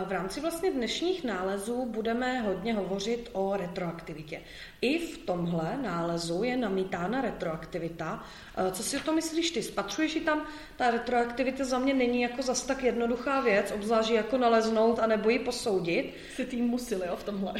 V 0.06 0.12
rámci 0.12 0.40
vlastně 0.40 0.70
dnešních 0.70 1.24
nálezů 1.24 1.86
budeme 1.86 2.40
hodně 2.40 2.74
hovořit 2.74 3.30
o 3.32 3.56
retroaktivitě. 3.56 4.40
I 4.80 4.98
v 4.98 5.18
tomhle 5.18 5.78
nálezu 5.82 6.42
je 6.42 6.56
namítána 6.56 7.20
retroaktivita. 7.20 8.24
Co 8.72 8.82
si 8.82 8.96
o 8.96 9.00
to 9.00 9.12
myslíš 9.12 9.50
ty? 9.50 9.62
Spatřuješ 9.62 10.14
ji 10.14 10.20
tam? 10.20 10.46
Ta 10.76 10.90
retroaktivita 10.90 11.64
za 11.64 11.78
mě 11.78 11.94
není 11.94 12.22
jako 12.22 12.42
zas 12.42 12.66
tak 12.66 12.82
jednoduchá 12.82 13.40
věc, 13.40 13.72
obzvlášť 13.72 14.10
jako 14.10 14.38
naleznout 14.38 14.98
a 14.98 15.06
nebo 15.06 15.30
ji 15.30 15.38
posoudit. 15.38 16.14
Jsi 16.34 16.44
tým 16.44 16.64
musil, 16.64 17.02
jo, 17.06 17.16
v 17.16 17.24
tomhle. 17.24 17.52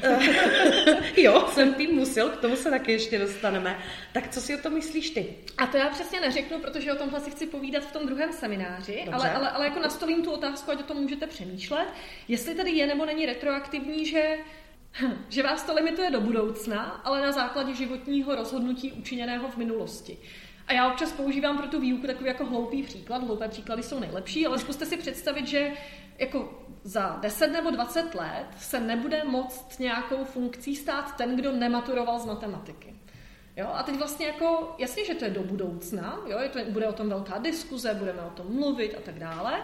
jo, 1.16 1.48
jsem 1.52 1.74
tým 1.74 1.94
musil, 1.94 2.28
k 2.28 2.40
tomu 2.40 2.56
se 2.56 2.70
taky 2.70 2.92
ještě 2.92 3.18
dostaneme. 3.18 3.78
Tak 4.12 4.28
co 4.28 4.40
si 4.40 4.56
o 4.56 4.62
to 4.62 4.70
myslíš 4.70 5.10
ty? 5.10 5.36
A 5.58 5.66
to 5.66 5.76
já 5.76 5.88
přesně 5.88 6.20
neřeknu, 6.20 6.58
protože 6.58 6.92
o 6.92 6.96
tomhle 6.96 7.20
si 7.20 7.30
chci 7.30 7.46
povídat 7.46 7.82
v 7.82 7.92
tom 7.92 8.06
druhém 8.06 8.32
semináři, 8.32 9.04
ale, 9.12 9.30
ale, 9.30 9.50
ale 9.50 9.64
jako 9.64 9.80
nastolím 9.80 10.22
tu 10.22 10.30
otázku, 10.30 10.70
ať 10.70 10.80
o 10.80 10.82
tom 10.82 10.96
můžete 10.96 11.26
přemýšlet. 11.26 11.86
Jestli 12.28 12.54
tady 12.54 12.70
je 12.70 12.86
nebo 12.86 13.04
není 13.04 13.26
retroaktivní, 13.26 14.06
že 14.06 14.38
že 15.28 15.42
vás 15.42 15.62
to 15.62 15.74
limituje 15.74 16.10
do 16.10 16.20
budoucna, 16.20 16.82
ale 16.82 17.22
na 17.22 17.32
základě 17.32 17.74
životního 17.74 18.34
rozhodnutí 18.34 18.92
učiněného 18.92 19.48
v 19.48 19.56
minulosti. 19.56 20.18
A 20.66 20.72
já 20.72 20.90
občas 20.90 21.12
používám 21.12 21.58
pro 21.58 21.66
tu 21.66 21.80
výuku 21.80 22.06
takový 22.06 22.26
jako 22.26 22.44
hloupý 22.44 22.82
příklad. 22.82 23.24
Hloupé 23.24 23.48
příklady 23.48 23.82
jsou 23.82 24.00
nejlepší, 24.00 24.46
ale 24.46 24.58
zkuste 24.58 24.86
si 24.86 24.96
představit, 24.96 25.46
že 25.46 25.72
jako 26.18 26.62
za 26.84 27.18
10 27.20 27.46
nebo 27.46 27.70
20 27.70 28.14
let 28.14 28.46
se 28.58 28.80
nebude 28.80 29.24
moct 29.24 29.78
nějakou 29.78 30.24
funkcí 30.24 30.76
stát 30.76 31.16
ten, 31.16 31.36
kdo 31.36 31.52
nematuroval 31.52 32.18
z 32.18 32.26
matematiky. 32.26 32.94
Jo? 33.56 33.68
A 33.72 33.82
teď 33.82 33.96
vlastně 33.96 34.26
jako, 34.26 34.74
jasně, 34.78 35.04
že 35.04 35.14
to 35.14 35.24
je 35.24 35.30
do 35.30 35.42
budoucna, 35.42 36.20
jo? 36.26 36.38
Je 36.38 36.48
to, 36.48 36.58
bude 36.68 36.88
o 36.88 36.92
tom 36.92 37.08
velká 37.08 37.38
diskuze, 37.38 37.94
budeme 37.94 38.22
o 38.22 38.30
tom 38.30 38.46
mluvit 38.54 38.94
a 38.98 39.00
tak 39.00 39.18
dále. 39.18 39.62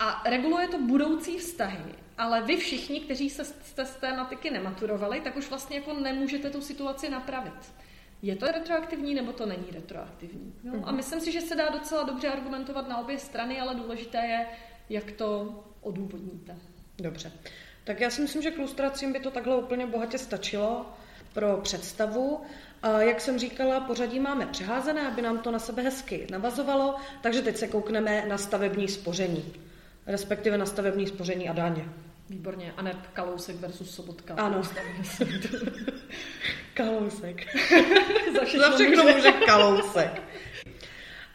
A 0.00 0.22
reguluje 0.26 0.68
to 0.68 0.78
budoucí 0.78 1.38
vztahy. 1.38 1.94
Ale 2.18 2.42
vy 2.42 2.56
všichni, 2.56 3.00
kteří 3.00 3.30
se 3.30 3.44
z 3.44 3.72
té 3.74 3.84
tématiky 3.84 4.50
nematurovali, 4.50 5.20
tak 5.20 5.36
už 5.36 5.48
vlastně 5.48 5.76
jako 5.76 5.94
nemůžete 5.94 6.50
tu 6.50 6.60
situaci 6.60 7.08
napravit. 7.08 7.72
Je 8.22 8.36
to 8.36 8.46
retroaktivní 8.46 9.14
nebo 9.14 9.32
to 9.32 9.46
není 9.46 9.66
retroaktivní? 9.72 10.54
Jo? 10.64 10.72
A 10.74 10.86
mhm. 10.86 10.96
myslím 10.96 11.20
si, 11.20 11.32
že 11.32 11.40
se 11.40 11.56
dá 11.56 11.68
docela 11.68 12.02
dobře 12.02 12.28
argumentovat 12.28 12.88
na 12.88 12.98
obě 12.98 13.18
strany, 13.18 13.60
ale 13.60 13.74
důležité 13.74 14.18
je, 14.18 14.46
jak 14.90 15.12
to 15.12 15.60
odůvodníte. 15.80 16.56
Dobře. 16.98 17.32
Tak 17.84 18.00
já 18.00 18.10
si 18.10 18.22
myslím, 18.22 18.42
že 18.42 18.50
k 18.50 18.58
lustracím 18.58 19.12
by 19.12 19.20
to 19.20 19.30
takhle 19.30 19.56
úplně 19.56 19.86
bohatě 19.86 20.18
stačilo. 20.18 20.86
pro 21.32 21.56
představu. 21.56 22.40
A 22.82 23.00
jak 23.00 23.20
jsem 23.20 23.38
říkala, 23.38 23.80
pořadí 23.80 24.20
máme 24.20 24.46
přeházené, 24.46 25.08
aby 25.08 25.22
nám 25.22 25.38
to 25.38 25.50
na 25.50 25.58
sebe 25.58 25.82
hezky 25.82 26.26
navazovalo, 26.30 26.96
takže 27.20 27.42
teď 27.42 27.56
se 27.56 27.68
koukneme 27.68 28.24
na 28.28 28.38
stavební 28.38 28.88
spoření, 28.88 29.52
respektive 30.10 30.58
na 30.58 30.66
stavební 30.66 31.06
spoření 31.06 31.48
a 31.48 31.52
daně. 31.52 31.84
Výborně. 32.30 32.74
A 32.76 32.82
ne 32.82 32.92
Kalousek 33.12 33.56
versus 33.56 33.94
Sobotka. 33.94 34.34
Ano. 34.34 34.62
Kalousek. 36.74 37.46
Za 38.34 38.44
všechno, 38.44 38.66
Za 38.70 38.74
všechno 38.74 39.02
může. 39.02 39.14
může 39.14 39.32
Kalousek. 39.32 40.22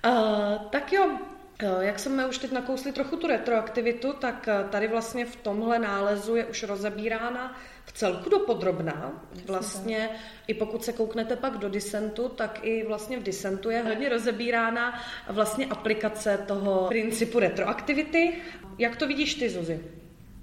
Uh, 0.07 0.57
tak 0.71 0.93
jo, 0.93 1.17
jak 1.61 1.99
jsme 1.99 2.25
už 2.25 2.37
teď 2.37 2.51
nakousli 2.51 2.91
trochu 2.91 3.17
tu 3.17 3.27
retroaktivitu, 3.27 4.13
tak 4.13 4.47
uh, 4.47 4.69
tady 4.69 4.87
vlastně 4.87 5.25
v 5.25 5.35
tomhle 5.35 5.79
nálezu 5.79 6.35
je 6.35 6.45
už 6.45 6.63
rozebírána 6.63 7.57
v 7.85 7.91
celku 7.91 8.29
dopodrobná. 8.29 9.23
Vlastně 9.45 10.09
i 10.47 10.53
pokud 10.53 10.85
se 10.85 10.93
kouknete 10.93 11.35
pak 11.35 11.57
do 11.57 11.69
disentu, 11.69 12.29
tak 12.29 12.59
i 12.63 12.83
vlastně 12.87 13.19
v 13.19 13.23
disentu 13.23 13.69
je 13.69 13.81
hodně 13.81 14.09
rozebírána 14.09 15.01
vlastně 15.29 15.65
aplikace 15.65 16.37
toho 16.47 16.87
principu 16.87 17.39
retroaktivity. 17.39 18.33
Jak 18.77 18.95
to 18.95 19.07
vidíš 19.07 19.35
ty, 19.35 19.49
Zuzi? 19.49 19.79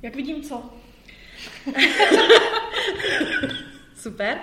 Jak 0.03 0.17
vidím 0.17 0.43
co? 0.43 0.71
Super. 3.97 4.41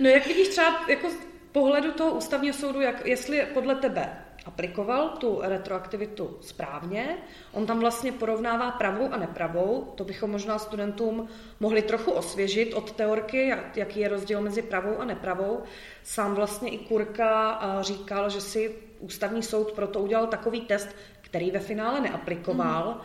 no 0.00 0.08
jak 0.08 0.26
vidíš 0.26 0.48
třeba 0.48 0.84
jako 0.88 1.10
z 1.10 1.14
pohledu 1.52 1.92
toho 1.92 2.10
ústavního 2.10 2.54
soudu, 2.54 2.80
jak, 2.80 3.06
jestli 3.06 3.46
podle 3.54 3.74
tebe 3.74 4.29
aplikoval 4.50 5.08
tu 5.08 5.38
retroaktivitu 5.42 6.36
správně, 6.40 7.16
on 7.52 7.66
tam 7.66 7.80
vlastně 7.80 8.12
porovnává 8.12 8.70
pravou 8.70 9.12
a 9.12 9.16
nepravou, 9.16 9.92
to 9.94 10.04
bychom 10.04 10.30
možná 10.30 10.58
studentům 10.58 11.28
mohli 11.60 11.82
trochu 11.82 12.10
osvěžit 12.10 12.74
od 12.74 12.92
teorky, 12.92 13.48
jak- 13.48 13.76
jaký 13.76 14.00
je 14.00 14.08
rozdíl 14.08 14.40
mezi 14.40 14.62
pravou 14.62 14.98
a 14.98 15.04
nepravou. 15.04 15.62
Sám 16.02 16.34
vlastně 16.34 16.70
i 16.70 16.78
Kurka 16.78 17.50
a, 17.50 17.82
říkal, 17.82 18.30
že 18.30 18.40
si 18.40 18.74
ústavní 18.98 19.42
soud 19.42 19.72
proto 19.72 20.00
udělal 20.00 20.26
takový 20.26 20.60
test, 20.60 20.88
který 21.20 21.50
ve 21.50 21.60
finále 21.60 22.00
neaplikoval. 22.00 22.94
Mm. 22.94 23.00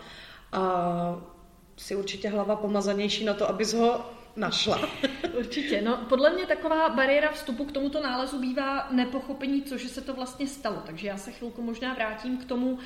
A 0.52 1.22
si 1.78 1.96
určitě 1.96 2.30
hlava 2.30 2.56
pomazanější 2.56 3.26
na 3.26 3.34
to, 3.34 3.50
abys 3.50 3.74
ho 3.74 4.06
našla. 4.36 4.90
Určitě. 5.38 5.82
No, 5.82 5.98
podle 5.98 6.34
mě 6.34 6.46
taková 6.46 6.90
bariéra 6.90 7.32
vstupu 7.32 7.66
k 7.66 7.72
tomuto 7.72 8.04
nálezu 8.04 8.40
bývá 8.40 8.88
nepochopení, 8.92 9.62
co 9.62 9.78
že 9.78 9.90
se 9.90 10.02
to 10.02 10.14
vlastně 10.14 10.48
stalo. 10.48 10.84
Takže 10.86 11.08
já 11.08 11.18
se 11.18 11.32
chvilku 11.32 11.62
možná 11.62 11.94
vrátím 11.94 12.38
k 12.38 12.46
tomu, 12.46 12.80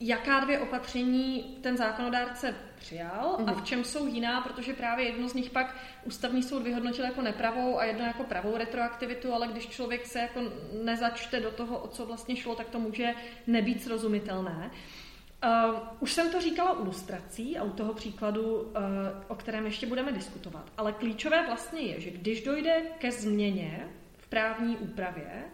jaká 0.00 0.40
dvě 0.40 0.58
opatření 0.58 1.56
ten 1.60 1.76
zákonodárce 1.76 2.54
přijal 2.78 3.38
a 3.46 3.52
v 3.52 3.64
čem 3.64 3.84
jsou 3.84 4.06
jiná, 4.06 4.40
protože 4.40 4.72
právě 4.72 5.06
jedno 5.06 5.28
z 5.28 5.34
nich 5.34 5.50
pak 5.50 5.76
ústavní 6.04 6.42
soud 6.42 6.62
vyhodnotil 6.62 7.04
jako 7.04 7.22
nepravou 7.22 7.78
a 7.78 7.84
jedno 7.84 8.04
jako 8.04 8.24
pravou 8.24 8.56
retroaktivitu, 8.56 9.32
ale 9.32 9.48
když 9.48 9.66
člověk 9.66 10.06
se 10.06 10.18
jako 10.18 10.40
nezačte 10.84 11.40
do 11.40 11.50
toho, 11.50 11.78
o 11.78 11.88
co 11.88 12.06
vlastně 12.06 12.36
šlo, 12.36 12.54
tak 12.54 12.68
to 12.68 12.78
může 12.80 13.14
nebýt 13.46 13.82
srozumitelné. 13.82 14.70
Uh, 15.46 15.78
už 16.00 16.12
jsem 16.12 16.30
to 16.30 16.40
říkala 16.40 16.72
u 16.72 16.84
lustrací 16.84 17.58
a 17.58 17.62
u 17.62 17.70
toho 17.70 17.94
příkladu, 17.94 18.56
uh, 18.60 18.72
o 19.28 19.34
kterém 19.34 19.66
ještě 19.66 19.86
budeme 19.86 20.12
diskutovat, 20.12 20.72
ale 20.76 20.92
klíčové 20.92 21.46
vlastně 21.46 21.80
je, 21.80 22.00
že 22.00 22.10
když 22.10 22.42
dojde 22.42 22.82
ke 22.98 23.12
změně 23.12 23.88
v 24.16 24.28
právní 24.28 24.76
úpravě, 24.76 25.44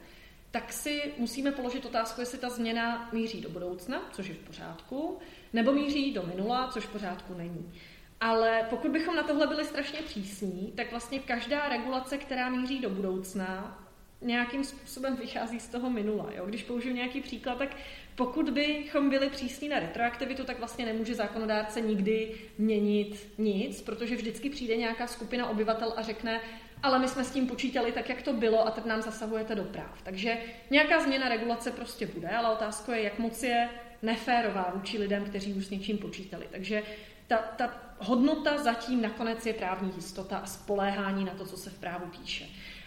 tak 0.50 0.72
si 0.72 1.12
musíme 1.18 1.52
položit 1.52 1.84
otázku, 1.84 2.20
jestli 2.20 2.38
ta 2.38 2.48
změna 2.48 3.08
míří 3.12 3.40
do 3.40 3.48
budoucna, 3.48 4.02
což 4.12 4.26
je 4.26 4.34
v 4.34 4.38
pořádku, 4.38 5.18
nebo 5.52 5.72
míří 5.72 6.12
do 6.12 6.22
minula, 6.22 6.68
což 6.68 6.84
v 6.84 6.92
pořádku 6.92 7.34
není. 7.34 7.72
Ale 8.20 8.66
pokud 8.70 8.90
bychom 8.90 9.16
na 9.16 9.22
tohle 9.22 9.46
byli 9.46 9.64
strašně 9.64 9.98
přísní, 10.02 10.72
tak 10.76 10.90
vlastně 10.90 11.18
každá 11.18 11.68
regulace, 11.68 12.18
která 12.18 12.48
míří 12.48 12.80
do 12.80 12.90
budoucna, 12.90 13.81
nějakým 14.22 14.64
způsobem 14.64 15.16
vychází 15.16 15.60
z 15.60 15.68
toho 15.68 15.90
minula. 15.90 16.26
Jo? 16.36 16.46
Když 16.46 16.62
použiju 16.62 16.94
nějaký 16.94 17.20
příklad, 17.20 17.58
tak 17.58 17.76
pokud 18.14 18.50
bychom 18.50 19.10
byli 19.10 19.30
přísní 19.30 19.68
na 19.68 19.78
retroaktivitu, 19.78 20.44
tak 20.44 20.58
vlastně 20.58 20.86
nemůže 20.86 21.14
zákonodárce 21.14 21.80
nikdy 21.80 22.34
měnit 22.58 23.28
nic, 23.38 23.82
protože 23.82 24.16
vždycky 24.16 24.50
přijde 24.50 24.76
nějaká 24.76 25.06
skupina 25.06 25.48
obyvatel 25.48 25.94
a 25.96 26.02
řekne, 26.02 26.40
ale 26.82 26.98
my 26.98 27.08
jsme 27.08 27.24
s 27.24 27.30
tím 27.30 27.46
počítali 27.46 27.92
tak, 27.92 28.08
jak 28.08 28.22
to 28.22 28.32
bylo 28.32 28.66
a 28.66 28.70
teď 28.70 28.84
nám 28.84 29.02
zasahujete 29.02 29.54
do 29.54 29.64
práv. 29.64 30.02
Takže 30.02 30.38
nějaká 30.70 31.02
změna 31.02 31.28
regulace 31.28 31.70
prostě 31.70 32.06
bude, 32.06 32.28
ale 32.28 32.52
otázka 32.52 32.96
je, 32.96 33.02
jak 33.02 33.18
moc 33.18 33.42
je 33.42 33.68
neférová 34.02 34.72
vůči 34.74 34.98
lidem, 34.98 35.24
kteří 35.24 35.54
už 35.54 35.66
s 35.66 35.70
něčím 35.70 35.98
počítali. 35.98 36.48
Takže 36.50 36.82
ta, 37.26 37.36
ta 37.36 37.74
hodnota 37.98 38.58
zatím 38.58 39.02
nakonec 39.02 39.46
je 39.46 39.54
právní 39.54 39.92
jistota 39.96 40.36
a 40.36 40.46
spoléhání 40.46 41.24
na 41.24 41.34
to, 41.34 41.46
co 41.46 41.56
se 41.56 41.70
v 41.70 41.78
právu 41.78 42.06
píše. 42.06 42.44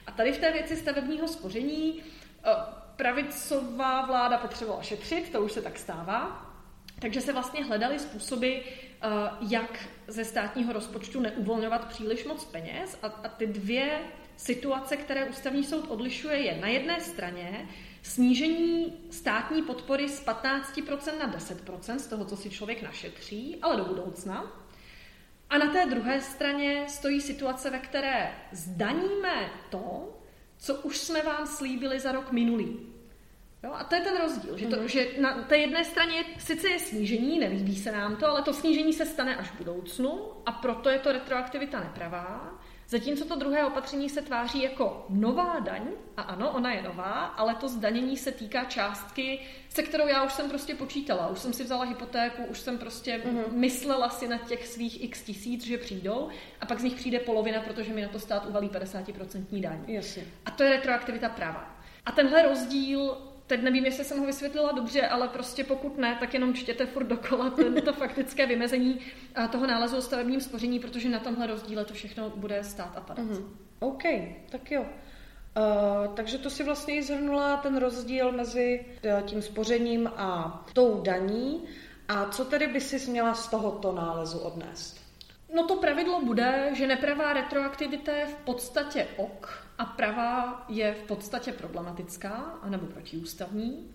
A 0.07 0.12
tady 0.12 0.31
v 0.31 0.38
té 0.38 0.51
věci 0.51 0.75
stavebního 0.75 1.27
spoření 1.27 2.03
eh, 2.03 2.50
pravicová 2.95 4.05
vláda 4.05 4.38
potřebovala 4.38 4.83
šetřit, 4.83 5.31
to 5.31 5.41
už 5.41 5.51
se 5.51 5.62
tak 5.62 5.79
stává, 5.79 6.51
takže 7.00 7.21
se 7.21 7.33
vlastně 7.33 7.63
hledaly 7.63 8.00
způsoby, 8.00 8.57
eh, 8.57 9.07
jak 9.50 9.79
ze 10.07 10.25
státního 10.25 10.74
rozpočtu 10.74 11.19
neuvolňovat 11.19 11.88
příliš 11.88 12.25
moc 12.25 12.45
peněz 12.45 12.97
a, 13.01 13.07
a 13.07 13.29
ty 13.29 13.47
dvě 13.47 14.00
situace, 14.38 14.97
které 14.97 15.25
ústavní 15.25 15.63
soud 15.63 15.85
odlišuje, 15.88 16.38
je 16.38 16.57
na 16.62 16.67
jedné 16.67 17.01
straně 17.01 17.69
snížení 18.01 18.93
státní 19.12 19.62
podpory 19.62 20.09
z 20.09 20.25
15% 20.25 21.19
na 21.19 21.33
10% 21.33 21.95
z 21.95 22.07
toho, 22.07 22.25
co 22.25 22.38
si 22.38 22.50
člověk 22.50 22.81
našetří, 22.81 23.57
ale 23.62 23.77
do 23.77 23.85
budoucna. 23.85 24.64
A 25.55 25.57
na 25.57 25.71
té 25.71 25.85
druhé 25.85 26.21
straně 26.21 26.85
stojí 26.88 27.21
situace, 27.21 27.69
ve 27.69 27.79
které 27.79 28.31
zdaníme 28.51 29.50
to, 29.69 30.17
co 30.57 30.75
už 30.75 30.97
jsme 30.97 31.21
vám 31.21 31.47
slíbili 31.47 32.00
za 32.00 32.12
rok 32.12 32.31
minulý. 32.31 32.79
Jo, 33.63 33.71
a 33.74 33.83
to 33.83 33.95
je 33.95 34.01
ten 34.01 34.17
rozdíl, 34.17 34.57
že, 34.57 34.67
to, 34.67 34.75
mm-hmm. 34.75 34.85
že 34.85 35.07
na 35.21 35.43
té 35.43 35.57
jedné 35.57 35.85
straně 35.85 36.24
sice 36.38 36.69
je 36.69 36.79
snížení, 36.79 37.39
nelíbí 37.39 37.75
se 37.75 37.91
nám 37.91 38.15
to, 38.15 38.27
ale 38.27 38.41
to 38.41 38.53
snížení 38.53 38.93
se 38.93 39.05
stane 39.05 39.35
až 39.35 39.51
v 39.51 39.57
budoucnu 39.57 40.31
a 40.45 40.51
proto 40.51 40.89
je 40.89 41.00
to 41.00 41.12
retroaktivita 41.12 41.79
nepravá. 41.79 42.59
Zatímco 42.87 43.25
to 43.25 43.35
druhé 43.35 43.65
opatření 43.65 44.09
se 44.09 44.21
tváří 44.21 44.63
jako 44.63 45.05
nová 45.09 45.59
daň, 45.59 45.81
a 46.17 46.21
ano, 46.21 46.51
ona 46.51 46.73
je 46.73 46.81
nová, 46.81 47.25
ale 47.25 47.55
to 47.55 47.67
zdanění 47.69 48.17
se 48.17 48.31
týká 48.31 48.63
částky, 48.63 49.39
se 49.69 49.83
kterou 49.83 50.07
já 50.07 50.23
už 50.23 50.33
jsem 50.33 50.49
prostě 50.49 50.75
počítala. 50.75 51.27
Už 51.27 51.39
jsem 51.39 51.53
si 51.53 51.63
vzala 51.63 51.85
hypotéku, 51.85 52.43
už 52.43 52.59
jsem 52.59 52.77
prostě 52.77 53.17
mm-hmm. 53.17 53.51
myslela 53.51 54.09
si 54.09 54.27
na 54.27 54.37
těch 54.37 54.67
svých 54.67 55.03
x 55.03 55.23
tisíc, 55.23 55.65
že 55.65 55.77
přijdou, 55.77 56.29
a 56.61 56.65
pak 56.65 56.79
z 56.79 56.83
nich 56.83 56.95
přijde 56.95 57.19
polovina, 57.19 57.61
protože 57.61 57.93
mi 57.93 58.01
na 58.01 58.07
to 58.07 58.19
stát 58.19 58.45
uvalí 58.45 58.69
50% 58.69 59.61
daň. 59.61 59.83
Jasně. 59.87 60.23
A 60.45 60.51
to 60.51 60.63
je 60.63 60.69
retroaktivita 60.69 61.29
práva. 61.29 61.79
A 62.05 62.11
tenhle 62.11 62.41
rozdíl 62.41 63.17
teď 63.47 63.61
nevím, 63.61 63.85
jestli 63.85 64.03
jsem 64.03 64.19
ho 64.19 64.25
vysvětlila 64.25 64.71
dobře, 64.71 65.07
ale 65.07 65.27
prostě 65.27 65.63
pokud 65.63 65.97
ne, 65.97 66.17
tak 66.19 66.33
jenom 66.33 66.53
čtěte 66.53 66.85
furt 66.85 67.03
dokola 67.03 67.53
to 67.85 67.93
faktické 67.99 68.45
vymezení 68.45 68.99
toho 69.51 69.67
nálezu 69.67 69.97
o 69.97 70.01
stavebním 70.01 70.41
spoření, 70.41 70.79
protože 70.79 71.09
na 71.09 71.19
tomhle 71.19 71.47
rozdíle 71.47 71.85
to 71.85 71.93
všechno 71.93 72.29
bude 72.29 72.63
stát 72.63 72.97
a 72.97 73.01
padat. 73.01 73.25
Mm-hmm. 73.25 73.45
OK, 73.79 74.03
tak 74.49 74.71
jo. 74.71 74.81
Uh, 74.81 76.15
takže 76.15 76.37
to 76.37 76.49
si 76.49 76.63
vlastně 76.63 76.95
i 76.95 77.03
zhrnula 77.03 77.57
ten 77.57 77.77
rozdíl 77.77 78.31
mezi 78.31 78.85
eh, 79.03 79.23
tím 79.25 79.41
spořením 79.41 80.07
a 80.07 80.63
tou 80.73 81.01
daní. 81.01 81.63
A 82.07 82.25
co 82.25 82.45
tedy 82.45 82.67
by 82.67 82.81
si 82.81 83.11
měla 83.11 83.33
z 83.33 83.47
tohoto 83.47 83.91
nálezu 83.91 84.39
odnést? 84.39 85.04
No 85.55 85.63
to 85.63 85.75
pravidlo 85.75 86.21
bude, 86.21 86.69
že 86.74 86.88
nepravá 86.88 87.33
retroaktivita 87.33 88.12
je 88.12 88.25
v 88.25 88.35
podstatě 88.35 89.07
ok 89.17 89.63
a 89.77 89.85
pravá 89.85 90.65
je 90.67 90.93
v 90.93 91.03
podstatě 91.07 91.51
problematická 91.51 92.59
anebo 92.62 92.85
protiústavní, 92.85 93.91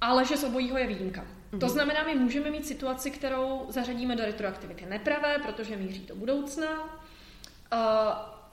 ale 0.00 0.24
že 0.24 0.36
z 0.36 0.44
obojího 0.44 0.78
je 0.78 0.86
výjimka. 0.86 1.20
Mm-hmm. 1.22 1.58
To 1.58 1.68
znamená, 1.68 2.02
my 2.02 2.14
můžeme 2.14 2.50
mít 2.50 2.66
situaci, 2.66 3.10
kterou 3.10 3.66
zařadíme 3.68 4.16
do 4.16 4.24
retroaktivity 4.24 4.86
nepravé, 4.86 5.38
protože 5.38 5.76
míří 5.76 6.06
do 6.06 6.14
budoucna, 6.14 6.68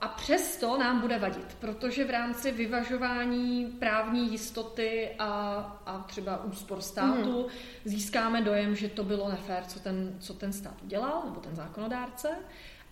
a 0.02 0.08
přesto 0.08 0.78
nám 0.78 1.00
bude 1.00 1.18
vadit, 1.18 1.56
protože 1.60 2.04
v 2.04 2.10
rámci 2.10 2.52
vyvažování 2.52 3.66
právní 3.66 4.32
jistoty 4.32 5.10
a, 5.18 5.28
a 5.86 5.98
třeba 5.98 6.44
úspor 6.44 6.80
státu 6.80 7.42
mm. 7.42 7.48
získáme 7.84 8.42
dojem, 8.42 8.76
že 8.76 8.88
to 8.88 9.04
bylo 9.04 9.28
nefér, 9.28 9.64
co 9.64 9.80
ten, 9.80 10.16
co 10.20 10.34
ten 10.34 10.52
stát 10.52 10.82
udělal, 10.82 11.22
nebo 11.24 11.40
ten 11.40 11.56
zákonodárce. 11.56 12.28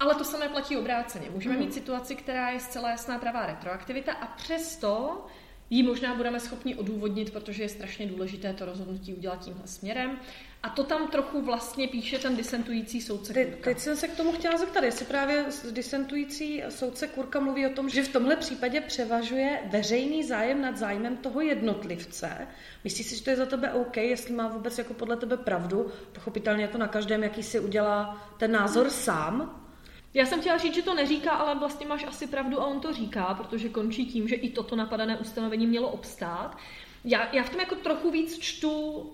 Ale 0.00 0.14
to 0.14 0.24
samé 0.24 0.48
platí 0.48 0.76
obráceně. 0.76 1.30
Můžeme 1.30 1.54
mm. 1.54 1.60
mít 1.60 1.74
situaci, 1.74 2.16
která 2.16 2.50
je 2.50 2.60
zcela 2.60 2.90
jasná 2.90 3.18
pravá 3.18 3.46
retroaktivita 3.46 4.12
a 4.12 4.26
přesto 4.26 5.26
ji 5.70 5.82
možná 5.82 6.14
budeme 6.14 6.40
schopni 6.40 6.74
odůvodnit, 6.74 7.32
protože 7.32 7.62
je 7.62 7.68
strašně 7.68 8.06
důležité 8.06 8.52
to 8.52 8.64
rozhodnutí 8.64 9.14
udělat 9.14 9.44
tímhle 9.44 9.66
směrem. 9.66 10.18
A 10.62 10.68
to 10.68 10.84
tam 10.84 11.08
trochu 11.08 11.42
vlastně 11.42 11.88
píše 11.88 12.18
ten 12.18 12.36
disentující 12.36 13.00
soudce 13.00 13.32
Te, 13.32 13.44
Kurka. 13.44 13.64
teď 13.64 13.78
jsem 13.78 13.96
se 13.96 14.08
k 14.08 14.16
tomu 14.16 14.32
chtěla 14.32 14.58
zeptat, 14.58 14.84
jestli 14.84 15.06
právě 15.06 15.44
disentující 15.70 16.62
soudce 16.68 17.06
Kurka 17.06 17.40
mluví 17.40 17.66
o 17.66 17.70
tom, 17.70 17.88
že 17.88 18.02
v 18.02 18.12
tomhle 18.12 18.36
případě 18.36 18.80
převažuje 18.80 19.60
veřejný 19.70 20.24
zájem 20.24 20.62
nad 20.62 20.76
zájmem 20.76 21.16
toho 21.16 21.40
jednotlivce. 21.40 22.48
Myslíš 22.84 23.06
si, 23.06 23.16
že 23.16 23.24
to 23.24 23.30
je 23.30 23.36
za 23.36 23.46
tebe 23.46 23.72
OK, 23.72 23.96
jestli 23.96 24.34
má 24.34 24.48
vůbec 24.48 24.78
jako 24.78 24.94
podle 24.94 25.16
tebe 25.16 25.36
pravdu? 25.36 25.90
Pochopitelně 26.12 26.64
je 26.64 26.68
to 26.68 26.78
na 26.78 26.88
každém, 26.88 27.22
jaký 27.22 27.42
si 27.42 27.60
udělá 27.60 28.28
ten 28.38 28.52
názor 28.52 28.90
sám. 28.90 29.66
Já 30.14 30.26
jsem 30.26 30.40
chtěla 30.40 30.58
říct, 30.58 30.74
že 30.74 30.82
to 30.82 30.94
neříká, 30.94 31.30
ale 31.30 31.58
vlastně 31.58 31.86
máš 31.86 32.04
asi 32.04 32.26
pravdu 32.26 32.60
a 32.60 32.66
on 32.66 32.80
to 32.80 32.92
říká, 32.92 33.34
protože 33.34 33.68
končí 33.68 34.06
tím, 34.06 34.28
že 34.28 34.34
i 34.34 34.50
toto 34.50 34.76
napadané 34.76 35.18
ustanovení 35.18 35.66
mělo 35.66 35.88
obstát. 35.88 36.56
Já, 37.04 37.28
já 37.32 37.42
v 37.42 37.50
tom 37.50 37.60
jako 37.60 37.74
trochu 37.74 38.10
víc 38.10 38.38
čtu 38.38 39.06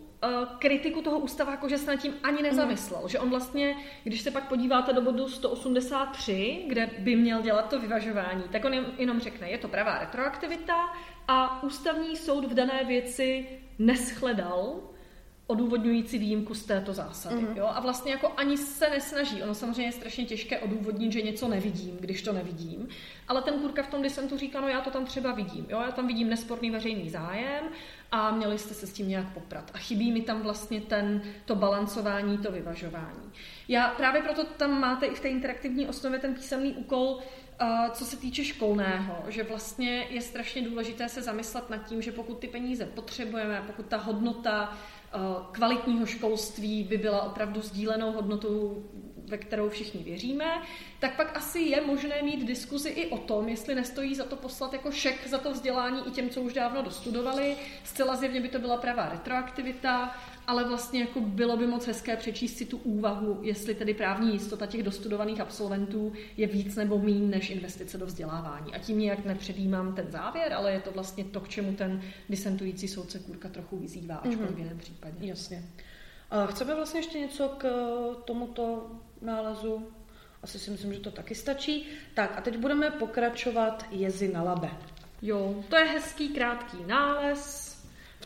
kritiku 0.59 1.03
toho 1.03 1.19
ústava, 1.19 1.51
jako 1.51 1.69
že 1.69 1.79
se 1.79 1.91
nad 1.91 1.97
tím 1.97 2.15
ani 2.23 2.43
nezamyslel. 2.43 3.03
Mm. 3.03 3.09
Že 3.09 3.19
on 3.19 3.31
vlastně, 3.31 3.77
když 4.05 4.21
se 4.21 4.31
pak 4.31 4.49
podíváte 4.49 4.93
do 4.93 5.03
bodu 5.03 5.29
183, 5.29 6.65
kde 6.69 6.91
by 6.99 7.17
měl 7.17 7.43
dělat 7.43 7.69
to 7.69 7.81
vyvažování, 7.81 8.43
tak 8.53 8.65
on 8.65 8.75
jenom 8.99 9.21
řekne, 9.21 9.51
je 9.51 9.59
to 9.59 9.69
pravá 9.69 9.99
retroaktivita 9.99 10.75
a 11.29 11.63
ústavní 11.63 12.17
soud 12.17 12.45
v 12.45 12.55
dané 12.55 12.85
věci 12.85 13.47
neschledal 13.79 14.81
odůvodňující 15.47 16.19
výjimku 16.19 16.55
z 16.55 16.65
této 16.65 16.93
zásady. 16.93 17.37
Mm-hmm. 17.37 17.57
Jo? 17.57 17.67
A 17.75 17.81
vlastně 17.81 18.13
jako 18.13 18.33
ani 18.37 18.57
se 18.57 18.91
nesnaží. 18.91 19.43
Ono 19.43 19.55
samozřejmě 19.55 19.85
je 19.85 19.93
strašně 19.93 20.25
těžké 20.25 20.59
odůvodnit, 20.59 21.13
že 21.13 21.23
něco 21.23 21.49
nevidím, 21.49 21.97
když 22.01 22.23
to 22.23 22.33
nevidím. 22.33 22.89
Ale 23.29 23.43
ten 23.43 23.55
kurka 23.61 23.83
v 23.83 23.91
tom 23.91 24.03
disentu 24.03 24.39
říká, 24.39 24.61
no 24.61 24.69
já 24.69 24.81
to 24.81 24.91
tam 24.91 25.05
třeba 25.05 25.33
vidím. 25.33 25.67
Jo? 25.69 25.81
Já 25.87 25.93
tam 25.93 26.07
vidím 26.07 26.29
nesporný 26.29 26.71
veřejný 26.71 27.11
zájem 27.11 27.65
a 28.13 28.31
měli 28.31 28.59
jste 28.59 28.75
se 28.75 28.87
s 28.87 28.93
tím 28.93 29.09
nějak 29.09 29.33
poprat. 29.35 29.71
A 29.75 29.79
chybí 29.79 30.13
mi 30.13 30.21
tam 30.21 30.43
vlastně 30.43 30.81
ten, 30.81 31.23
to 31.45 31.55
balancování, 31.55 32.39
to 32.39 32.53
vyvažování. 32.53 33.33
Já 33.69 33.89
právě 33.89 34.23
proto 34.23 34.45
tam 34.45 34.81
máte 34.81 35.07
i 35.07 35.15
v 35.15 35.21
té 35.21 35.29
interaktivní 35.29 35.87
osnově 35.87 36.19
ten 36.19 36.35
písemný 36.35 36.73
úkol, 36.73 37.19
Uh, 37.63 37.91
co 37.93 38.05
se 38.05 38.17
týče 38.17 38.45
školného, 38.45 39.25
že 39.29 39.43
vlastně 39.43 40.07
je 40.11 40.21
strašně 40.21 40.63
důležité 40.63 41.09
se 41.09 41.23
zamyslet 41.23 41.71
nad 41.71 41.89
tím, 41.89 42.03
že 42.03 42.13
pokud 42.13 42.39
ty 42.39 42.49
peníze 42.49 42.87
potřebujeme, 42.87 43.63
pokud 43.67 43.87
ta 43.87 43.97
hodnota 43.97 44.77
kvalitního 45.53 46.07
školství 46.07 46.85
by 46.85 46.99
byla 46.99 47.23
opravdu 47.23 47.61
sdílenou 47.61 48.13
hodnotou 48.13 48.85
ve 49.29 49.39
kterou 49.39 49.69
všichni 49.69 50.03
věříme, 50.03 50.63
tak 51.01 51.17
pak 51.17 51.37
asi 51.37 51.59
je 51.59 51.81
možné 51.81 52.23
mít 52.23 52.47
diskuzi 52.47 52.89
i 52.89 53.07
o 53.07 53.19
tom, 53.19 53.49
jestli 53.49 53.75
nestojí 53.75 54.15
za 54.15 54.25
to 54.25 54.37
poslat 54.37 54.73
jako 54.73 54.91
šek 54.93 55.29
za 55.29 55.39
to 55.39 55.53
vzdělání 55.53 56.03
i 56.07 56.11
těm, 56.11 56.31
co 56.31 56.41
už 56.41 56.53
dávno 56.53 56.83
dostudovali. 56.83 57.57
Zcela 57.85 58.17
zjevně 58.17 58.41
by 58.41 58.49
to 58.49 58.59
byla 58.59 58.77
pravá 58.77 59.09
retroaktivita, 59.09 60.17
ale 60.47 60.65
vlastně 60.65 61.01
jako 61.01 61.21
bylo 61.21 61.57
by 61.57 61.67
moc 61.67 61.87
hezké 61.87 62.17
přečíst 62.17 62.57
si 62.57 62.65
tu 62.65 62.77
úvahu, 62.77 63.39
jestli 63.43 63.75
tedy 63.75 63.95
právní 63.95 64.33
jistota 64.33 64.67
těch 64.67 64.83
dostudovaných 64.83 65.41
absolventů 65.41 66.13
je 66.37 66.47
víc 66.47 66.77
nebo 66.77 66.99
méně 66.99 67.29
než 67.29 67.51
investice 67.51 67.99
do 67.99 68.07
vzdělávání. 68.07 68.75
A 68.75 68.79
tím 68.79 68.99
nějak 68.99 69.25
nepředjímám 69.25 69.95
ten 69.95 70.11
závěr, 70.11 70.53
ale 70.53 70.73
je 70.73 70.81
to 70.81 70.91
vlastně 70.91 71.25
to, 71.25 71.41
k 71.41 71.49
čemu 71.49 71.73
ten 71.73 72.03
disentující 72.29 72.89
soudce 72.89 73.19
Kurka 73.19 73.49
trochu 73.49 73.77
vyzývá, 73.77 74.17
ačkoliv 74.17 74.51
mm-hmm. 74.51 74.55
v 74.55 74.59
jiném 74.59 74.79
případě. 74.79 75.17
Jasně. 75.21 75.63
A 76.31 76.47
chceme 76.47 76.75
vlastně 76.75 77.01
ještě 77.01 77.19
něco 77.19 77.49
k 77.49 77.69
tomuto 78.25 78.91
nálezu? 79.23 79.87
Asi 80.43 80.59
si 80.59 80.71
myslím, 80.71 80.95
že 80.95 81.01
to 81.01 81.11
taky 81.11 81.35
stačí. 81.35 81.87
Tak 82.15 82.39
a 82.39 82.41
teď 82.41 82.57
budeme 82.57 82.91
pokračovat 82.91 83.87
jezy 83.91 84.33
na 84.33 84.43
labe. 84.43 84.71
Jo, 85.23 85.65
to 85.69 85.77
je 85.77 85.85
hezký, 85.85 86.29
krátký 86.29 86.77
nález. 86.87 87.66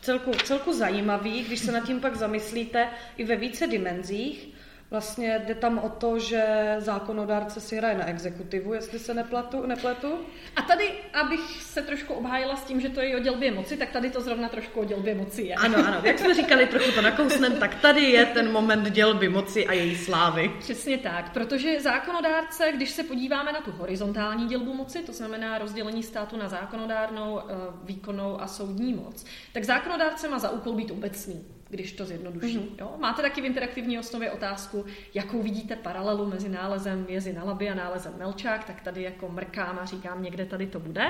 Celku, 0.01 0.31
celku 0.31 0.73
zajímavý, 0.73 1.43
když 1.43 1.59
se 1.59 1.71
nad 1.71 1.85
tím 1.85 2.01
pak 2.01 2.15
zamyslíte 2.15 2.89
i 3.17 3.23
ve 3.23 3.35
více 3.35 3.67
dimenzích. 3.67 4.50
Vlastně 4.91 5.41
jde 5.47 5.55
tam 5.55 5.79
o 5.79 5.89
to, 5.89 6.19
že 6.19 6.75
zákonodárce 6.77 7.61
si 7.61 7.77
hraje 7.77 7.97
na 7.97 8.05
exekutivu, 8.05 8.73
jestli 8.73 8.99
se 8.99 9.13
nepletu. 9.13 9.65
nepletu. 9.65 10.19
A 10.55 10.61
tady, 10.61 10.91
abych 11.13 11.61
se 11.61 11.81
trošku 11.81 12.13
obhájila 12.13 12.55
s 12.55 12.63
tím, 12.63 12.81
že 12.81 12.89
to 12.89 13.01
je 13.01 13.17
o 13.17 13.19
dělbě 13.19 13.51
moci, 13.51 13.77
tak 13.77 13.89
tady 13.91 14.09
to 14.09 14.21
zrovna 14.21 14.49
trošku 14.49 14.79
o 14.79 14.85
dělbě 14.85 15.15
moci 15.15 15.41
je. 15.41 15.55
Ano, 15.55 15.77
ano, 15.87 16.01
jak 16.03 16.19
jsme 16.19 16.33
říkali, 16.33 16.67
trochu 16.67 16.91
to 16.91 17.01
nakousnem, 17.01 17.55
tak 17.55 17.75
tady 17.75 18.01
je 18.01 18.25
ten 18.25 18.51
moment 18.51 18.89
dělby 18.89 19.29
moci 19.29 19.67
a 19.67 19.73
její 19.73 19.97
slávy. 19.97 20.51
Přesně 20.59 20.97
tak, 20.97 21.33
protože 21.33 21.81
zákonodárce, 21.81 22.71
když 22.75 22.91
se 22.91 23.03
podíváme 23.03 23.53
na 23.53 23.61
tu 23.61 23.71
horizontální 23.71 24.47
dělbu 24.47 24.73
moci, 24.73 24.99
to 24.99 25.13
znamená 25.13 25.57
rozdělení 25.57 26.03
státu 26.03 26.37
na 26.37 26.49
zákonodárnou, 26.49 27.39
eh, 27.39 27.53
výkonnou 27.83 28.41
a 28.41 28.47
soudní 28.47 28.93
moc, 28.93 29.25
tak 29.53 29.63
zákonodárce 29.63 30.29
má 30.29 30.39
za 30.39 30.49
úkol 30.49 30.73
být 30.73 30.91
obecný 30.91 31.60
když 31.71 31.91
to 31.91 32.05
zjednoduší. 32.05 32.57
Mm-hmm. 32.57 32.79
Jo? 32.79 32.93
Máte 32.99 33.21
taky 33.21 33.41
v 33.41 33.45
interaktivní 33.45 33.99
osnově 33.99 34.31
otázku, 34.31 34.85
jakou 35.13 35.41
vidíte 35.41 35.75
paralelu 35.75 36.25
mezi 36.25 36.49
nálezem 36.49 37.05
Vězy 37.05 37.33
na 37.33 37.43
Laby 37.43 37.69
a 37.69 37.73
nálezem 37.73 38.13
Melčák, 38.17 38.63
tak 38.63 38.81
tady 38.81 39.03
jako 39.03 39.29
mrkám 39.29 39.79
a 39.81 39.85
říkám, 39.85 40.23
někde 40.23 40.45
tady 40.45 40.67
to 40.67 40.79
bude. 40.79 41.03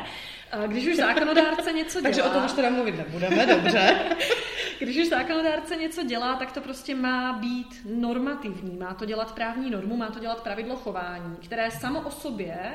Když 0.68 0.88
už 0.88 0.96
zákonodárce 0.96 1.72
něco 1.74 2.02
dělá... 2.02 2.04
Takže 2.04 2.24
o 2.24 2.30
tom 2.30 2.46
už 2.46 2.52
teda 2.52 2.70
mluvit 2.70 2.98
nebudeme, 2.98 3.46
dobře. 3.46 4.00
Když 4.80 4.98
už 4.98 5.10
zákonodárce 5.10 5.76
něco 5.76 6.04
dělá, 6.04 6.36
tak 6.36 6.52
to 6.52 6.62
prostě 6.62 6.96
má 6.96 7.34
být 7.34 7.82
normativní, 7.86 8.78
má 8.78 8.94
to 8.94 9.06
dělat 9.06 9.36
právní 9.36 9.70
normu, 9.70 9.98
má 9.98 10.08
to 10.12 10.20
dělat 10.20 10.44
pravidlo 10.44 10.76
chování, 10.76 11.38
které 11.42 11.72
samo 11.72 12.02
o 12.02 12.12
sobě 12.12 12.74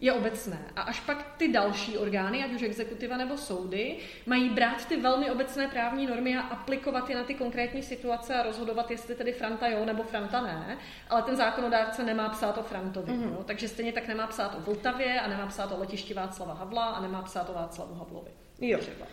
je 0.00 0.12
obecné. 0.12 0.58
A 0.76 0.82
až 0.82 1.00
pak 1.00 1.34
ty 1.36 1.48
další 1.48 1.98
orgány, 1.98 2.44
ať 2.44 2.52
už 2.52 2.62
exekutiva 2.62 3.16
nebo 3.16 3.36
soudy, 3.36 3.96
mají 4.26 4.50
brát 4.50 4.88
ty 4.88 4.96
velmi 4.96 5.30
obecné 5.30 5.68
právní 5.68 6.06
normy 6.06 6.36
a 6.36 6.40
aplikovat 6.40 7.10
je 7.10 7.16
na 7.16 7.24
ty 7.24 7.34
konkrétní 7.34 7.82
situace 7.82 8.34
a 8.34 8.42
rozhodovat, 8.42 8.90
jestli 8.90 9.14
tedy 9.14 9.32
Franta 9.32 9.68
jo 9.68 9.84
nebo 9.84 10.02
Franta 10.02 10.40
ne. 10.42 10.78
Ale 11.10 11.22
ten 11.22 11.36
zákonodárce 11.36 12.04
nemá 12.04 12.28
psát 12.28 12.58
o 12.58 12.62
Frantovi. 12.62 13.12
Mm-hmm. 13.12 13.32
Jo? 13.32 13.44
Takže 13.44 13.68
stejně 13.68 13.92
tak 13.92 14.08
nemá 14.08 14.26
psát 14.26 14.54
o 14.54 14.60
Vltavě 14.60 15.20
a 15.20 15.28
nemá 15.28 15.46
psát 15.46 15.72
o 15.72 15.80
letišti 15.80 16.14
Václava 16.14 16.54
Havla 16.54 16.84
a 16.84 17.00
nemá 17.00 17.22
psát 17.22 17.50
o 17.50 17.52
Václavu 17.52 17.94
Havlovi. 17.94 18.30
Jo. 18.60 18.78
Třeba. 18.78 19.06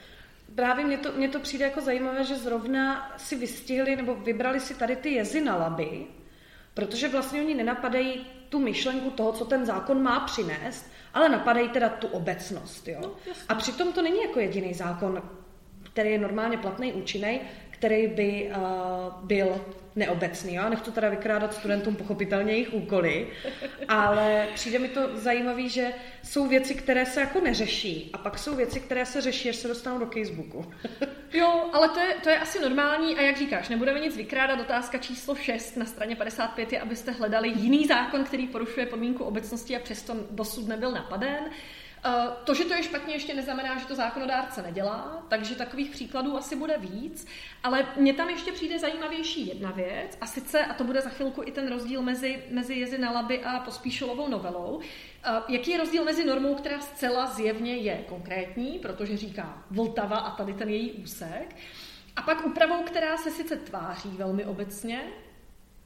Právě 0.56 0.86
mně 0.86 0.98
to, 0.98 1.12
mně 1.12 1.30
to 1.30 1.40
přijde 1.40 1.66
jako 1.66 1.82
zajímavé, 1.82 2.24
že 2.24 2.36
zrovna 2.36 3.14
si 3.18 3.36
vystihli 3.36 3.96
nebo 3.96 4.16
vybrali 4.16 4.60
si 4.60 4.76
tady 4.76 4.96
ty 4.96 5.10
jezy 5.10 5.42
na 5.42 5.56
laby, 5.56 6.06
protože 6.74 7.08
vlastně 7.08 7.42
oni 7.42 7.54
nenapadají 7.54 8.26
tu 8.56 8.62
myšlenku 8.62 9.10
toho, 9.10 9.32
co 9.32 9.46
ten 9.46 9.66
zákon 9.66 10.04
má 10.04 10.20
přinést, 10.20 10.86
ale 11.14 11.30
napadají 11.30 11.70
teda 11.70 11.90
tu 11.90 12.08
obecnost. 12.08 12.88
Jo? 12.88 13.00
No, 13.02 13.12
a 13.50 13.56
přitom 13.56 13.94
to 13.94 14.02
není 14.02 14.22
jako 14.22 14.40
jediný 14.40 14.74
zákon, 14.74 15.22
který 15.84 16.12
je 16.12 16.18
normálně 16.18 16.58
platný, 16.58 16.94
účinný, 16.94 17.42
který 17.78 18.08
by 18.08 18.50
uh, 18.50 19.26
byl 19.26 19.62
neobecný. 19.96 20.54
Já 20.54 20.70
nechci 20.70 20.92
teda 20.92 21.10
vykrádat 21.10 21.54
studentům 21.54 21.96
pochopitelně 21.96 22.52
jejich 22.54 22.74
úkoly, 22.74 23.28
ale 23.88 24.48
přijde 24.54 24.80
mi 24.80 24.88
to 24.88 25.18
zajímavé, 25.18 25.70
že 25.70 25.94
jsou 26.24 26.48
věci, 26.48 26.76
které 26.76 27.06
se 27.06 27.20
jako 27.20 27.40
neřeší 27.42 28.10
a 28.14 28.18
pak 28.18 28.40
jsou 28.40 28.56
věci, 28.56 28.80
které 28.80 29.06
se 29.06 29.22
řeší, 29.22 29.50
až 29.50 29.56
se 29.56 29.68
dostanou 29.68 30.00
do 30.00 30.06
Facebooku. 30.06 30.66
jo, 31.34 31.70
ale 31.74 31.90
to 31.90 32.00
je, 32.00 32.16
to 32.24 32.30
je 32.30 32.40
asi 32.40 32.60
normální 32.60 33.16
a 33.16 33.22
jak 33.22 33.38
říkáš, 33.38 33.70
nebudeme 33.70 34.00
nic 34.00 34.18
vykrádat. 34.18 34.60
Otázka 34.60 34.98
číslo 34.98 35.36
6 35.36 35.78
na 35.78 35.86
straně 35.86 36.16
55 36.16 36.74
je, 36.74 36.80
abyste 36.80 37.12
hledali 37.12 37.50
jiný 37.50 37.86
zákon, 37.86 38.24
který 38.24 38.48
porušuje 38.48 38.86
podmínku 38.86 39.24
obecnosti 39.24 39.76
a 39.76 39.80
přesto 39.80 40.16
dosud 40.32 40.68
nebyl 40.68 40.92
napaden. 40.92 41.40
Eh, 42.08 42.28
to, 42.44 42.54
že 42.54 42.66
to 42.66 42.74
je 42.74 42.84
špatně, 42.84 43.14
ještě 43.14 43.34
neznamená, 43.34 43.78
že 43.78 43.86
to 43.86 43.96
zákonodárce 43.96 44.62
nedělá, 44.62 45.26
takže 45.28 45.56
takových 45.56 45.90
příkladů 45.90 46.38
asi 46.38 46.56
bude 46.56 46.78
víc. 46.78 47.28
Ale 47.64 47.88
mně 47.98 48.14
tam 48.14 48.30
ještě 48.30 48.52
přijde 48.52 48.80
zajímavější 48.80 49.48
jedna 49.48 49.72
věc, 49.72 50.18
a 50.22 50.28
sice, 50.28 50.66
a 50.66 50.74
to 50.74 50.84
bude 50.84 51.02
za 51.02 51.10
chvilku 51.10 51.42
i 51.46 51.52
ten 51.52 51.70
rozdíl 51.70 52.02
mezi, 52.02 52.44
mezi 52.50 52.74
Jezi 52.74 52.98
na 52.98 53.12
Laby 53.12 53.44
a 53.44 53.60
Pospíšilovou 53.60 54.28
novelou, 54.28 54.80
eh, 55.24 55.30
jaký 55.48 55.72
je 55.72 55.78
rozdíl 55.78 56.04
mezi 56.04 56.26
normou, 56.26 56.56
která 56.56 56.80
zcela 56.80 57.26
zjevně 57.26 57.76
je 57.76 58.04
konkrétní, 58.10 58.80
protože 58.80 59.18
říká 59.18 59.64
Vltava 59.72 60.18
a 60.18 60.36
tady 60.36 60.54
ten 60.54 60.70
její 60.70 60.92
úsek, 60.92 61.56
a 62.16 62.22
pak 62.22 62.46
úpravou, 62.46 62.84
která 62.84 63.18
se 63.18 63.32
sice 63.32 63.56
tváří 63.56 64.10
velmi 64.10 64.46
obecně, 64.46 65.02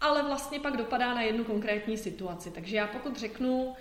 ale 0.01 0.23
vlastně 0.23 0.59
pak 0.59 0.77
dopadá 0.77 1.13
na 1.13 1.21
jednu 1.21 1.43
konkrétní 1.43 1.97
situaci. 1.97 2.51
Takže 2.51 2.77
já 2.77 2.87
pokud 2.87 3.17
řeknu, 3.17 3.75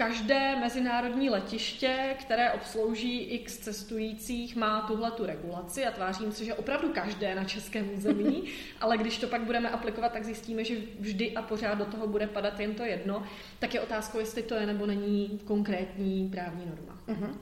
Každé 0.00 0.56
mezinárodní 0.56 1.30
letiště, 1.30 2.16
které 2.18 2.52
obslouží 2.52 3.20
x 3.22 3.58
cestujících, 3.58 4.56
má 4.56 4.80
tuhle 4.80 5.10
tu 5.10 5.26
regulaci 5.26 5.86
a 5.86 5.90
tvářím 5.90 6.32
se, 6.32 6.44
že 6.44 6.54
opravdu 6.54 6.88
každé 6.88 7.34
na 7.34 7.44
českém 7.44 7.90
území, 7.96 8.44
ale 8.80 8.98
když 8.98 9.18
to 9.18 9.26
pak 9.26 9.40
budeme 9.40 9.70
aplikovat, 9.70 10.12
tak 10.12 10.24
zjistíme, 10.24 10.64
že 10.64 10.76
vždy 10.98 11.34
a 11.34 11.42
pořád 11.42 11.74
do 11.74 11.84
toho 11.84 12.06
bude 12.06 12.26
padat 12.26 12.60
jen 12.60 12.74
to 12.74 12.84
jedno, 12.84 13.26
tak 13.58 13.74
je 13.74 13.80
otázkou, 13.80 14.18
jestli 14.18 14.42
to 14.42 14.54
je 14.54 14.66
nebo 14.66 14.86
není 14.86 15.40
konkrétní 15.44 16.28
právní 16.28 16.66
norma. 16.66 16.98
Uh-huh. 17.08 17.36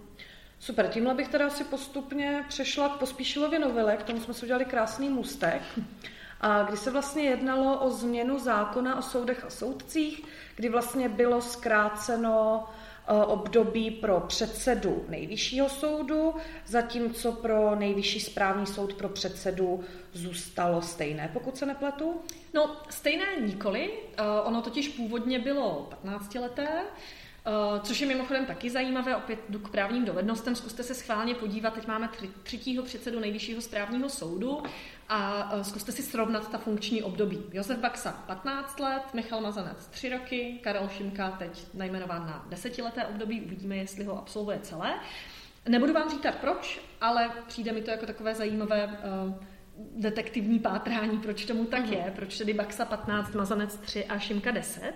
Super, 0.59 0.89
tímhle 0.89 1.15
bych 1.15 1.29
teda 1.29 1.47
asi 1.47 1.65
postupně 1.65 2.45
přešla 2.49 2.89
k 2.89 2.99
Pospíšilově 2.99 3.59
novele, 3.59 3.97
k 3.97 4.03
tomu 4.03 4.21
jsme 4.21 4.35
si 4.35 4.45
udělali 4.45 4.65
krásný 4.65 5.09
můstek. 5.09 5.63
A 6.41 6.63
kdy 6.63 6.77
se 6.77 6.91
vlastně 6.91 7.23
jednalo 7.23 7.79
o 7.79 7.91
změnu 7.91 8.39
zákona 8.39 8.99
o 8.99 9.03
soudech 9.03 9.45
a 9.45 9.51
soudcích, 9.51 10.25
kdy 10.57 10.69
vlastně 10.69 11.09
bylo 11.09 11.41
zkráceno 11.41 12.65
eh, 12.67 13.25
období 13.25 13.91
pro 13.91 14.21
předsedu 14.21 15.05
nejvyššího 15.09 15.69
soudu, 15.69 16.35
zatímco 16.67 17.33
pro 17.33 17.75
nejvyšší 17.75 18.21
správní 18.21 18.67
soud 18.67 18.95
pro 18.95 19.09
předsedu 19.09 19.85
zůstalo 20.13 20.83
stejné, 20.83 21.31
pokud 21.33 21.57
se 21.57 21.67
nepletu? 21.67 22.21
No, 22.55 22.77
stejné 22.91 23.27
nikoli. 23.41 23.91
Eh, 24.17 24.23
ono 24.45 24.63
totiž 24.63 24.89
původně 24.89 25.39
bylo 25.39 25.87
15 25.91 26.35
leté, 26.35 26.69
Uh, 27.47 27.81
což 27.81 28.01
je 28.01 28.07
mimochodem 28.07 28.47
taky 28.47 28.71
zajímavé, 28.71 29.17
opět 29.17 29.39
jdu 29.49 29.59
k 29.59 29.69
právním 29.69 30.05
dovednostem, 30.05 30.57
zkuste 30.57 30.83
se 30.83 30.95
schválně 30.95 31.35
podívat, 31.35 31.75
teď 31.75 31.87
máme 31.87 32.09
tři, 32.09 32.31
třetího 32.43 32.83
předsedu 32.83 33.21
nejvyššího 33.21 33.61
správního 33.61 34.09
soudu 34.09 34.63
a 35.09 35.53
uh, 35.53 35.63
zkuste 35.63 35.93
si 35.93 36.03
srovnat 36.03 36.51
ta 36.51 36.59
funkční 36.59 37.03
období. 37.03 37.39
Josef 37.53 37.79
Baxa 37.79 38.13
15 38.27 38.81
let, 38.81 39.03
Michal 39.15 39.41
Mazanec 39.41 39.87
3 39.87 40.09
roky, 40.09 40.61
Karel 40.63 40.89
Šimka 40.89 41.31
teď 41.31 41.67
najmenován 41.75 42.27
na 42.27 42.47
desetileté 42.49 43.07
období, 43.07 43.41
uvidíme, 43.41 43.77
jestli 43.77 44.05
ho 44.05 44.19
absolvuje 44.19 44.59
celé. 44.63 44.95
Nebudu 45.69 45.93
vám 45.93 46.11
říkat 46.11 46.35
proč, 46.35 46.81
ale 47.01 47.31
přijde 47.47 47.73
mi 47.73 47.83
to 47.83 47.91
jako 47.91 48.07
takové 48.07 48.35
zajímavé 48.35 48.87
uh, 48.87 49.35
detektivní 49.97 50.59
pátrání, 50.59 51.19
proč 51.19 51.45
tomu 51.45 51.65
tak 51.65 51.85
uh-huh. 51.85 52.05
je, 52.05 52.13
proč 52.17 52.39
tedy 52.39 52.55
Baxa 52.55 52.85
15, 52.85 53.35
Mazanec 53.35 53.77
3 53.77 54.05
a 54.05 54.19
Šimka 54.19 54.51
10. 54.51 54.93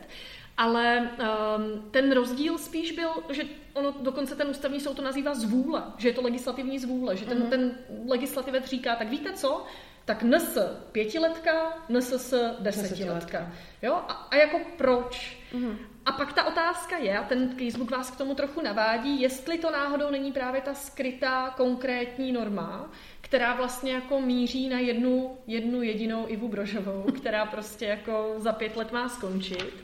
Ale 0.56 1.00
um, 1.00 1.90
ten 1.90 2.12
rozdíl 2.12 2.58
spíš 2.58 2.92
byl, 2.92 3.10
že 3.30 3.42
ono 3.72 3.94
dokonce 4.00 4.36
ten 4.36 4.48
ústavní 4.48 4.80
soud 4.80 4.96
to 4.96 5.02
nazývá 5.02 5.34
zvůle, 5.34 5.82
že 5.98 6.08
je 6.08 6.14
to 6.14 6.22
legislativní 6.22 6.78
zvůle, 6.78 7.16
že 7.16 7.24
ten, 7.24 7.38
uh-huh. 7.38 7.48
ten 7.48 7.74
legislativec 8.08 8.64
říká, 8.64 8.96
tak 8.96 9.08
víte 9.08 9.32
co, 9.32 9.64
tak 10.04 10.22
NS 10.22 10.58
pětiletka, 10.92 11.52
NSS 11.88 12.34
desetiletka. 12.60 13.52
Jo? 13.82 13.94
A, 13.94 14.12
a 14.12 14.36
jako 14.36 14.60
proč? 14.76 15.38
Uh-huh. 15.52 15.76
A 16.06 16.12
pak 16.12 16.32
ta 16.32 16.44
otázka 16.44 16.96
je, 16.96 17.18
a 17.18 17.24
ten 17.24 17.48
Facebook 17.48 17.90
vás 17.90 18.10
k 18.10 18.16
tomu 18.16 18.34
trochu 18.34 18.60
navádí, 18.60 19.20
jestli 19.20 19.58
to 19.58 19.70
náhodou 19.70 20.10
není 20.10 20.32
právě 20.32 20.60
ta 20.60 20.74
skrytá 20.74 21.50
konkrétní 21.50 22.32
norma, 22.32 22.90
která 23.20 23.54
vlastně 23.54 23.92
jako 23.92 24.20
míří 24.20 24.68
na 24.68 24.78
jednu, 24.78 25.38
jednu 25.46 25.82
jedinou 25.82 26.24
Ivu 26.28 26.48
Brožovou, 26.48 27.02
která 27.02 27.46
prostě 27.46 27.86
jako 27.86 28.34
za 28.36 28.52
pět 28.52 28.76
let 28.76 28.92
má 28.92 29.08
skončit. 29.08 29.74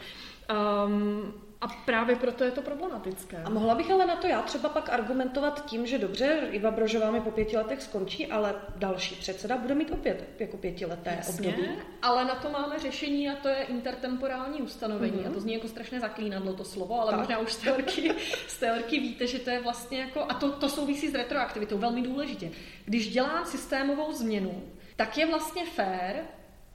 Um, 0.86 1.47
a 1.60 1.68
právě 1.68 2.16
proto 2.16 2.44
je 2.44 2.50
to 2.50 2.62
problematické. 2.62 3.36
A 3.44 3.50
mohla 3.50 3.74
bych 3.74 3.90
ale 3.90 4.06
na 4.06 4.16
to 4.16 4.26
já 4.26 4.42
třeba 4.42 4.68
pak 4.68 4.88
argumentovat 4.88 5.66
tím, 5.66 5.86
že 5.86 5.98
dobře, 5.98 6.48
Iva 6.50 6.70
Brožová 6.70 7.10
mi 7.10 7.20
po 7.20 7.30
pěti 7.30 7.56
letech 7.56 7.82
skončí, 7.82 8.26
ale 8.26 8.54
další 8.76 9.14
předseda 9.14 9.56
bude 9.56 9.74
mít 9.74 9.90
opět 9.90 10.28
jako 10.38 10.56
pětileté 10.56 11.14
Jasně, 11.16 11.48
období. 11.48 11.68
ale 12.02 12.24
na 12.24 12.34
to 12.34 12.50
máme 12.50 12.78
řešení 12.78 13.30
a 13.30 13.36
to 13.36 13.48
je 13.48 13.62
intertemporální 13.62 14.62
ustanovení. 14.62 15.12
Mm-hmm. 15.12 15.30
A 15.30 15.32
to 15.34 15.40
zní 15.40 15.54
jako 15.54 15.68
strašně 15.68 16.00
zaklínadlo 16.00 16.52
to 16.52 16.64
slovo, 16.64 17.00
ale 17.00 17.10
tak. 17.10 17.20
možná 17.20 17.38
už 17.38 17.52
z 17.52 17.56
teorky, 17.58 18.14
z 18.46 18.58
teorky 18.58 19.00
víte, 19.00 19.26
že 19.26 19.38
to 19.38 19.50
je 19.50 19.60
vlastně 19.60 20.00
jako, 20.00 20.24
a 20.28 20.34
to, 20.34 20.52
to 20.52 20.68
souvisí 20.68 21.08
s 21.08 21.14
retroaktivitou 21.14 21.78
velmi 21.78 22.02
důležitě. 22.02 22.50
Když 22.84 23.12
dělám 23.12 23.46
systémovou 23.46 24.12
změnu, 24.12 24.62
tak 24.96 25.18
je 25.18 25.26
vlastně 25.26 25.66
fér 25.66 26.24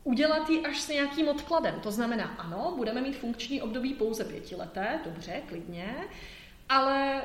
udělat 0.04 0.50
ji 0.50 0.66
až 0.66 0.82
s 0.82 0.88
nějakým 0.88 1.28
odkladem. 1.28 1.80
To 1.84 1.92
znamená, 1.92 2.26
ano, 2.26 2.74
budeme 2.78 3.02
mít 3.02 3.18
funkční 3.18 3.62
období 3.62 3.94
pouze 3.94 4.24
pětileté, 4.24 5.00
dobře, 5.06 5.42
klidně, 5.48 5.96
ale 6.70 7.22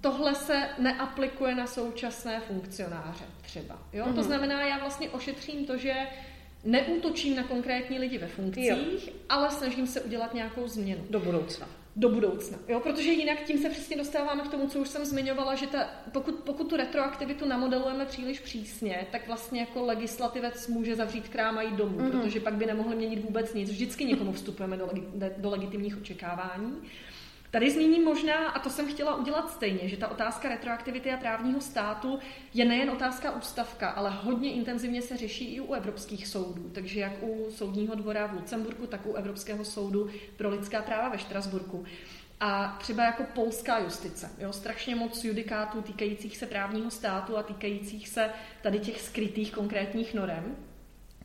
tohle 0.00 0.34
se 0.34 0.68
neaplikuje 0.78 1.54
na 1.54 1.66
současné 1.66 2.40
funkcionáře 2.40 3.24
třeba. 3.42 3.78
Jo? 3.92 4.04
Mm-hmm. 4.04 4.14
To 4.14 4.20
mhm. 4.20 4.22
znamená, 4.22 4.64
já 4.64 4.78
vlastně 4.78 5.10
ošetřím 5.10 5.66
to, 5.66 5.76
že 5.76 5.94
neútočím 6.64 7.36
na 7.36 7.42
konkrétní 7.42 7.98
lidi 7.98 8.18
ve 8.18 8.26
funkcích, 8.26 9.06
jo. 9.06 9.12
ale 9.28 9.50
snažím 9.50 9.86
se 9.86 10.00
udělat 10.00 10.34
nějakou 10.34 10.68
změnu. 10.68 11.04
Do 11.10 11.20
budoucna 11.20 11.68
do 11.96 12.08
budoucna. 12.08 12.58
Jo? 12.68 12.80
Protože 12.80 13.10
jinak 13.10 13.42
tím 13.42 13.58
se 13.58 13.68
přesně 13.68 13.96
dostáváme 13.96 14.42
k 14.42 14.48
tomu, 14.48 14.68
co 14.68 14.78
už 14.78 14.88
jsem 14.88 15.04
zmiňovala, 15.04 15.54
že 15.54 15.66
ta, 15.66 15.90
pokud, 16.12 16.34
pokud 16.34 16.68
tu 16.68 16.76
retroaktivitu 16.76 17.48
namodelujeme 17.48 18.06
příliš 18.06 18.40
přísně, 18.40 19.06
tak 19.12 19.26
vlastně 19.26 19.60
jako 19.60 19.82
legislativec 19.82 20.68
může 20.68 20.96
zavřít 20.96 21.28
krám 21.28 21.58
a 21.58 21.62
jít 21.62 21.74
domů, 21.74 21.98
mm-hmm. 21.98 22.10
protože 22.10 22.40
pak 22.40 22.54
by 22.54 22.66
nemohli 22.66 22.96
měnit 22.96 23.24
vůbec 23.24 23.54
nic. 23.54 23.70
Vždycky 23.70 24.04
někomu 24.04 24.32
vstupujeme 24.32 24.76
do, 24.76 24.86
legi, 24.86 25.06
do 25.36 25.50
legitimních 25.50 25.96
očekávání. 25.96 26.72
Tady 27.56 27.70
zmíním 27.70 28.04
možná, 28.04 28.48
a 28.48 28.58
to 28.58 28.70
jsem 28.70 28.88
chtěla 28.88 29.14
udělat 29.14 29.50
stejně, 29.50 29.88
že 29.88 29.96
ta 29.96 30.08
otázka 30.08 30.48
retroaktivity 30.48 31.12
a 31.12 31.16
právního 31.16 31.60
státu 31.60 32.18
je 32.54 32.64
nejen 32.64 32.90
otázka 32.90 33.30
ústavka, 33.36 33.88
ale 33.88 34.10
hodně 34.10 34.52
intenzivně 34.52 35.02
se 35.02 35.16
řeší 35.16 35.54
i 35.54 35.60
u 35.60 35.72
evropských 35.72 36.26
soudů. 36.26 36.70
Takže 36.74 37.00
jak 37.00 37.12
u 37.22 37.50
Soudního 37.50 37.94
dvora 37.94 38.26
v 38.26 38.32
Lucemburku, 38.32 38.86
tak 38.86 39.06
u 39.06 39.12
Evropského 39.12 39.64
soudu 39.64 40.10
pro 40.36 40.50
lidská 40.50 40.82
práva 40.82 41.08
ve 41.08 41.18
Štrasburku. 41.18 41.84
A 42.40 42.76
třeba 42.80 43.04
jako 43.04 43.24
polská 43.34 43.78
justice. 43.78 44.30
Jo, 44.38 44.52
strašně 44.52 44.94
moc 44.94 45.24
judikátů 45.24 45.82
týkajících 45.82 46.36
se 46.36 46.46
právního 46.46 46.90
státu 46.90 47.36
a 47.36 47.42
týkajících 47.42 48.08
se 48.08 48.30
tady 48.62 48.78
těch 48.78 49.00
skrytých 49.00 49.52
konkrétních 49.52 50.14
norem 50.14 50.56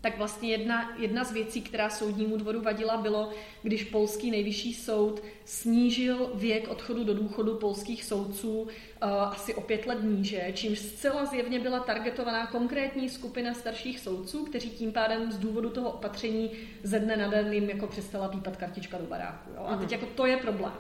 tak 0.02 0.18
vlastně 0.18 0.50
jedna, 0.50 0.96
jedna 0.98 1.24
z 1.24 1.32
věcí, 1.32 1.62
která 1.62 1.90
soudnímu 1.90 2.38
dvoru 2.38 2.62
vadila, 2.62 2.98
bylo, 2.98 3.32
když 3.64 3.84
polský 3.84 4.32
nejvyšší 4.32 4.74
soud 4.74 5.22
snížil 5.46 6.32
věk 6.36 6.68
odchodu 6.68 7.04
do 7.04 7.14
důchodu 7.14 7.56
polských 7.56 8.04
soudců 8.04 8.62
uh, 8.62 8.68
asi 9.10 9.56
o 9.56 9.62
pět 9.62 9.86
let 9.86 9.98
níže, 10.04 10.52
čímž 10.54 10.80
zcela 10.80 11.26
zjevně 11.26 11.60
byla 11.60 11.80
targetovaná 11.80 12.48
konkrétní 12.48 13.10
skupina 13.10 13.54
starších 13.54 14.00
soudců, 14.00 14.46
kteří 14.46 14.70
tím 14.70 14.92
pádem 14.92 15.32
z 15.32 15.38
důvodu 15.38 15.70
toho 15.70 15.92
opatření 15.92 16.52
ze 16.84 17.00
dne 17.00 17.18
na 17.18 17.28
den 17.28 17.54
jim 17.54 17.70
jako 17.70 17.88
přestala 17.88 18.28
pípat 18.28 18.58
kartička 18.58 18.98
do 18.98 19.06
baráku. 19.06 19.50
Jo? 19.50 19.64
A 19.66 19.78
teď 19.78 19.92
mhm. 19.92 20.00
jako 20.00 20.06
to 20.16 20.26
je 20.26 20.38
problém. 20.38 20.74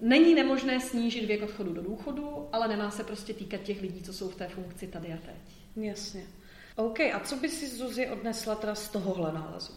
Není 0.00 0.34
nemožné 0.34 0.80
snížit 0.80 1.26
věk 1.26 1.42
odchodu 1.42 1.72
do 1.72 1.82
důchodu, 1.82 2.48
ale 2.52 2.68
nemá 2.68 2.90
se 2.90 3.04
prostě 3.04 3.34
týkat 3.34 3.62
těch 3.62 3.82
lidí, 3.82 4.02
co 4.02 4.12
jsou 4.12 4.28
v 4.28 4.36
té 4.36 4.48
funkci 4.48 4.86
tady 4.86 5.12
a 5.12 5.16
teď. 5.16 5.84
Jasně. 5.84 6.22
OK, 6.80 7.00
a 7.00 7.20
co 7.20 7.36
by 7.36 7.48
si 7.48 7.66
Zuzi 7.66 8.08
odnesla 8.08 8.54
teda 8.54 8.74
z 8.74 8.88
tohohle 8.88 9.32
nálezu? 9.32 9.72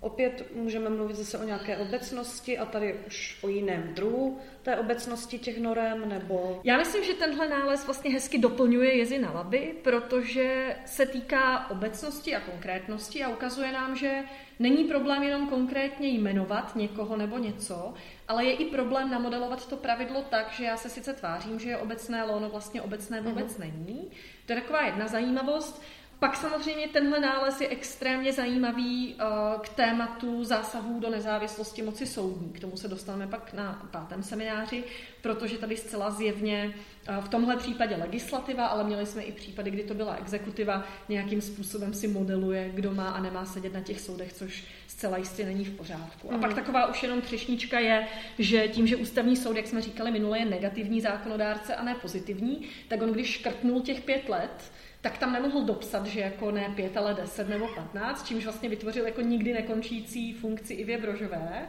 Opět 0.00 0.54
můžeme 0.54 0.90
mluvit 0.90 1.16
zase 1.16 1.38
o 1.38 1.44
nějaké 1.44 1.76
obecnosti 1.76 2.58
a 2.58 2.64
tady 2.64 3.00
už 3.06 3.38
o 3.42 3.48
jiném 3.48 3.94
druhu 3.94 4.38
té 4.62 4.76
obecnosti 4.76 5.38
těch 5.38 5.60
norem, 5.60 6.08
nebo... 6.08 6.60
Já 6.64 6.78
myslím, 6.78 7.04
že 7.04 7.14
tenhle 7.14 7.48
nález 7.48 7.86
vlastně 7.86 8.10
hezky 8.10 8.38
doplňuje 8.38 8.96
jezy 8.96 9.18
na 9.18 9.32
laby, 9.32 9.74
protože 9.82 10.76
se 10.86 11.06
týká 11.06 11.70
obecnosti 11.70 12.36
a 12.36 12.40
konkrétnosti 12.40 13.24
a 13.24 13.28
ukazuje 13.28 13.72
nám, 13.72 13.96
že 13.96 14.24
není 14.58 14.84
problém 14.84 15.22
jenom 15.22 15.48
konkrétně 15.48 16.08
jmenovat 16.08 16.76
někoho 16.76 17.16
nebo 17.16 17.38
něco, 17.38 17.94
ale 18.28 18.44
je 18.44 18.52
i 18.52 18.64
problém 18.64 19.10
namodelovat 19.10 19.68
to 19.68 19.76
pravidlo 19.76 20.22
tak, 20.22 20.52
že 20.52 20.64
já 20.64 20.76
se 20.76 20.88
sice 20.88 21.12
tvářím, 21.12 21.60
že 21.60 21.68
je 21.68 21.78
obecné, 21.78 22.20
ale 22.20 22.32
ono 22.32 22.48
vlastně 22.50 22.82
obecné 22.82 23.20
vůbec 23.20 23.56
uh-huh. 23.56 23.60
není. 23.60 24.10
To 24.46 24.52
je 24.52 24.60
taková 24.60 24.86
jedna 24.86 25.08
zajímavost. 25.08 25.82
Pak 26.18 26.36
samozřejmě 26.36 26.88
tenhle 26.88 27.20
nález 27.20 27.60
je 27.60 27.68
extrémně 27.68 28.32
zajímavý 28.32 29.14
uh, 29.14 29.60
k 29.60 29.68
tématu 29.68 30.44
zásahů 30.44 31.00
do 31.00 31.10
nezávislosti 31.10 31.82
moci 31.82 32.06
soudní. 32.06 32.52
K 32.52 32.60
tomu 32.60 32.76
se 32.76 32.88
dostaneme 32.88 33.26
pak 33.26 33.52
na 33.52 33.88
pátém 33.90 34.22
semináři, 34.22 34.84
protože 35.22 35.58
tady 35.58 35.76
zcela 35.76 36.10
zjevně 36.10 36.74
uh, 37.08 37.24
v 37.24 37.28
tomhle 37.28 37.56
případě 37.56 37.96
legislativa, 37.96 38.66
ale 38.66 38.84
měli 38.84 39.06
jsme 39.06 39.22
i 39.22 39.32
případy, 39.32 39.70
kdy 39.70 39.82
to 39.82 39.94
byla 39.94 40.14
exekutiva, 40.16 40.84
nějakým 41.08 41.40
způsobem 41.40 41.94
si 41.94 42.08
modeluje, 42.08 42.70
kdo 42.74 42.94
má 42.94 43.10
a 43.10 43.20
nemá 43.20 43.44
sedět 43.44 43.74
na 43.74 43.80
těch 43.80 44.00
soudech, 44.00 44.32
což 44.32 44.64
zcela 44.86 45.16
jistě 45.16 45.46
není 45.46 45.64
v 45.64 45.76
pořádku. 45.76 46.32
A 46.34 46.38
pak 46.38 46.50
mhm. 46.50 46.54
taková 46.54 46.86
už 46.86 47.02
jenom 47.02 47.20
třešnička 47.20 47.78
je, 47.78 48.06
že 48.38 48.68
tím, 48.68 48.86
že 48.86 48.96
ústavní 48.96 49.36
soud, 49.36 49.56
jak 49.56 49.66
jsme 49.66 49.82
říkali 49.82 50.10
minule, 50.10 50.38
je 50.38 50.44
negativní 50.44 51.00
zákonodárce 51.00 51.74
a 51.74 51.84
ne 51.84 51.94
pozitivní, 51.94 52.68
tak 52.88 53.02
on 53.02 53.12
když 53.12 53.30
škrtnul 53.30 53.80
těch 53.80 54.00
pět 54.00 54.28
let, 54.28 54.72
tak 55.00 55.18
tam 55.18 55.32
nemohl 55.32 55.64
dopsat, 55.64 56.06
že 56.06 56.20
jako 56.20 56.50
ne 56.50 56.72
pět, 56.76 56.96
ale 56.96 57.14
deset 57.14 57.48
nebo 57.48 57.68
patnáct, 57.68 58.26
čímž 58.26 58.44
vlastně 58.44 58.68
vytvořil 58.68 59.06
jako 59.06 59.20
nikdy 59.20 59.52
nekončící 59.52 60.32
funkci 60.32 60.74
Ivě 60.74 60.98
Brožové, 60.98 61.68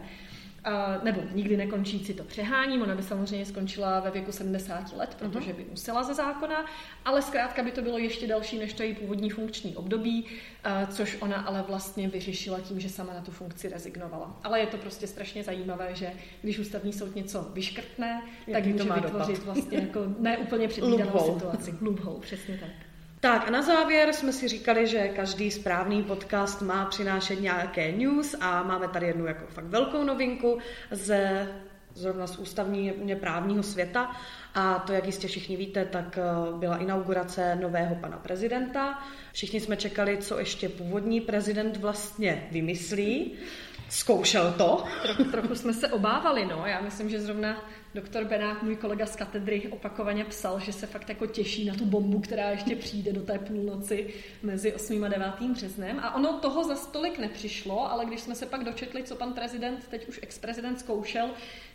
nebo 1.04 1.22
nikdy 1.34 1.58
nekončící 1.58 2.14
to 2.14 2.24
přeháním, 2.24 2.82
ona 2.82 2.96
by 2.96 3.04
samozřejmě 3.04 3.46
skončila 3.46 4.00
ve 4.00 4.12
věku 4.12 4.32
70 4.32 4.98
let, 4.98 5.16
protože 5.20 5.54
by 5.54 5.66
musela 5.70 6.04
ze 6.04 6.14
zákona, 6.14 6.66
ale 7.06 7.22
zkrátka 7.22 7.64
by 7.64 7.72
to 7.72 7.82
bylo 7.82 7.98
ještě 7.98 8.28
další 8.28 8.60
než 8.60 8.74
to 8.74 8.84
její 8.84 8.96
původní 8.96 9.30
funkční 9.30 9.76
období, 9.76 10.26
což 10.90 11.18
ona 11.20 11.36
ale 11.36 11.64
vlastně 11.68 12.08
vyřešila 12.08 12.60
tím, 12.60 12.80
že 12.80 12.90
sama 12.90 13.14
na 13.14 13.22
tu 13.22 13.32
funkci 13.32 13.70
rezignovala. 13.70 14.40
Ale 14.44 14.60
je 14.60 14.68
to 14.68 14.78
prostě 14.78 15.08
strašně 15.08 15.44
zajímavé, 15.44 15.90
že 15.94 16.14
když 16.42 16.60
ústavní 16.60 16.94
soud 16.94 17.16
něco 17.16 17.48
vyškrtne, 17.54 18.22
tak 18.52 18.66
může 18.66 18.84
vytvořit 18.84 19.40
dopad. 19.40 19.46
vlastně 19.46 19.78
jako 19.78 20.00
neúplně 20.20 20.68
předvídanou 20.68 21.20
situaci. 21.34 21.76
Loophole, 21.82 22.20
přesně 22.20 22.58
tak. 22.58 22.89
Tak 23.22 23.48
a 23.48 23.52
na 23.52 23.62
závěr 23.62 24.14
jsme 24.14 24.34
si 24.34 24.48
říkali, 24.48 24.88
že 24.88 25.08
každý 25.08 25.52
správný 25.52 26.04
podcast 26.04 26.62
má 26.62 26.86
přinášet 26.86 27.42
nějaké 27.42 27.92
news 27.92 28.36
a 28.40 28.64
máme 28.64 28.88
tady 28.88 29.06
jednu 29.08 29.26
jako 29.26 29.46
fakt 29.48 29.66
velkou 29.66 30.04
novinku 30.04 30.58
ze 30.92 31.48
zrovna 31.94 32.28
z 32.28 32.38
ústavní 32.38 32.94
právního 33.20 33.64
světa. 33.64 34.16
A 34.56 34.80
to, 34.80 34.94
jak 34.94 35.06
jistě 35.06 35.28
všichni 35.28 35.58
víte, 35.58 35.86
tak 35.86 36.18
eh, 36.18 36.58
byla 36.58 36.78
inaugurace 36.78 37.56
nového 37.56 37.96
pana 37.96 38.18
prezidenta. 38.18 39.04
Všichni 39.34 39.60
jsme 39.60 39.78
čekali, 39.78 40.18
co 40.18 40.40
ještě 40.40 40.70
původní 40.70 41.22
prezident 41.22 41.78
vlastně 41.78 42.48
vymyslí. 42.52 43.34
Zkoušel 43.90 44.54
to. 44.58 44.84
Trochu, 45.02 45.24
trochu 45.24 45.56
jsme 45.56 45.74
se 45.74 45.88
obávali, 45.88 46.46
no. 46.46 46.64
Já 46.66 46.82
myslím, 46.82 47.10
že 47.10 47.22
zrovna 47.22 47.64
doktor 47.96 48.26
Benák, 48.26 48.64
můj 48.64 48.76
kolega 48.76 49.06
z 49.06 49.16
katedry, 49.16 49.68
opakovaně 49.68 50.26
psal, 50.26 50.60
že 50.60 50.74
se 50.74 50.88
fakt 50.88 51.10
jako 51.10 51.26
těší 51.26 51.66
na 51.66 51.74
tu 51.74 51.86
bombu, 51.86 52.20
která 52.20 52.50
ještě 52.50 52.76
přijde 52.76 53.14
do 53.14 53.22
té 53.22 53.40
půlnoci 53.40 54.14
mezi 54.44 54.74
8. 54.74 55.04
a 55.04 55.08
9. 55.08 55.28
březnem. 55.52 56.00
A 56.00 56.16
ono 56.16 56.34
toho 56.34 56.64
za 56.64 56.76
stolik 56.76 57.20
nepřišlo, 57.20 57.92
ale 57.92 58.06
když 58.06 58.20
jsme 58.20 58.36
se 58.36 58.46
pak 58.46 58.64
dočetli, 58.64 59.04
co 59.04 59.16
pan 59.16 59.34
prezident, 59.34 59.88
teď 59.88 60.08
už 60.08 60.20
ex-prezident 60.24 60.80
zkoušel, 60.80 61.30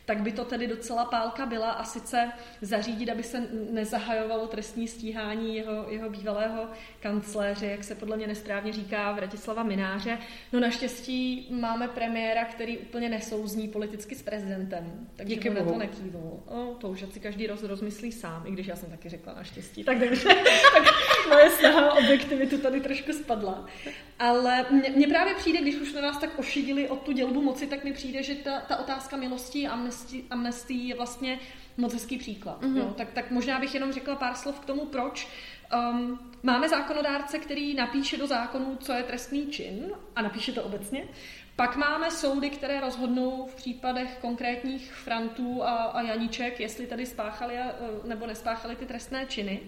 tak 0.04 0.20
by 0.22 0.32
to 0.32 0.44
tedy 0.44 0.66
docela 0.66 1.04
pálka 1.04 1.46
byla 1.46 1.70
a 1.70 1.84
sice 1.84 2.32
zařídit, 2.60 3.10
aby 3.10 3.22
se 3.22 3.48
nezahajovalo 3.70 4.46
trestní 4.46 4.88
stíhání 4.88 5.56
jeho, 5.56 5.86
jeho 5.90 6.10
bývalého 6.10 6.66
kancléře, 7.00 7.66
jak 7.66 7.84
se 7.84 7.94
podle 7.94 8.16
mě 8.16 8.26
nestrávně 8.26 8.72
říká 8.72 9.12
Vratislava 9.12 9.62
Mináře. 9.62 10.18
No 10.52 10.60
naštěstí 10.60 11.48
máme 11.50 11.88
premiéra, 11.88 12.44
který 12.44 12.78
úplně 12.78 13.08
nesouzní 13.08 13.68
politicky 13.68 14.14
s 14.14 14.22
prezidentem, 14.22 15.08
takže 15.16 15.34
Díky 15.34 15.50
na 15.50 15.64
to 15.64 15.74
nekývnul. 16.04 16.42
O, 16.46 16.74
to 16.80 16.88
už 16.88 17.04
si 17.12 17.20
každý 17.20 17.46
roz, 17.46 17.62
rozmyslí 17.62 18.12
sám, 18.12 18.42
i 18.46 18.50
když 18.50 18.66
já 18.66 18.76
jsem 18.76 18.90
taky 18.90 19.08
řekla 19.08 19.34
naštěstí. 19.34 19.84
Tak 19.84 19.98
dobře, 19.98 20.28
tak 20.74 20.84
moje 21.28 21.50
snaha 21.50 21.92
objektivitu 21.92 22.58
tady 22.58 22.80
trošku 22.80 23.12
spadla. 23.12 23.66
Ale 24.18 24.66
mně 24.96 25.06
právě 25.06 25.34
přijde, 25.34 25.60
když 25.60 25.74
už 25.74 25.92
na 25.92 26.00
nás 26.00 26.18
tak 26.18 26.38
ošidili 26.38 26.88
o 26.88 26.96
tu 26.96 27.12
dělbu 27.12 27.42
moci, 27.42 27.66
tak 27.66 27.84
mi 27.84 27.92
přijde, 27.92 28.22
že 28.22 28.34
ta, 28.34 28.60
ta 28.60 28.76
otázka 28.76 29.16
milostí 29.16 29.68
a 29.68 29.78
amnestí 30.30 30.88
je 30.88 30.94
vlastně 30.94 31.38
moc 31.76 31.92
hezký 31.92 32.18
příklad. 32.18 32.62
Mm-hmm. 32.62 32.76
Jo? 32.76 32.94
Tak, 32.96 33.12
tak 33.12 33.30
možná 33.30 33.60
bych 33.60 33.74
jenom 33.74 33.92
řekla 33.92 34.16
pár 34.16 34.34
slov 34.34 34.60
k 34.60 34.64
tomu, 34.64 34.86
proč. 34.86 35.28
Um, 35.92 36.18
máme 36.42 36.68
zákonodárce, 36.68 37.38
který 37.38 37.74
napíše 37.74 38.16
do 38.16 38.26
zákonu, 38.26 38.76
co 38.80 38.92
je 38.92 39.02
trestný 39.02 39.46
čin 39.46 39.92
a 40.16 40.22
napíše 40.22 40.52
to 40.52 40.62
obecně. 40.62 41.04
Pak 41.56 41.76
máme 41.76 42.10
soudy, 42.10 42.50
které 42.50 42.80
rozhodnou 42.80 43.46
v 43.46 43.54
případech 43.54 44.18
konkrétních 44.20 44.92
frantů 44.92 45.62
a, 45.62 45.70
a 45.70 46.02
Janíček, 46.02 46.60
jestli 46.60 46.86
tady 46.86 47.06
spáchali 47.06 47.58
a, 47.58 47.74
nebo 48.04 48.26
nespáchali 48.26 48.76
ty 48.76 48.86
trestné 48.86 49.26
činy. 49.26 49.60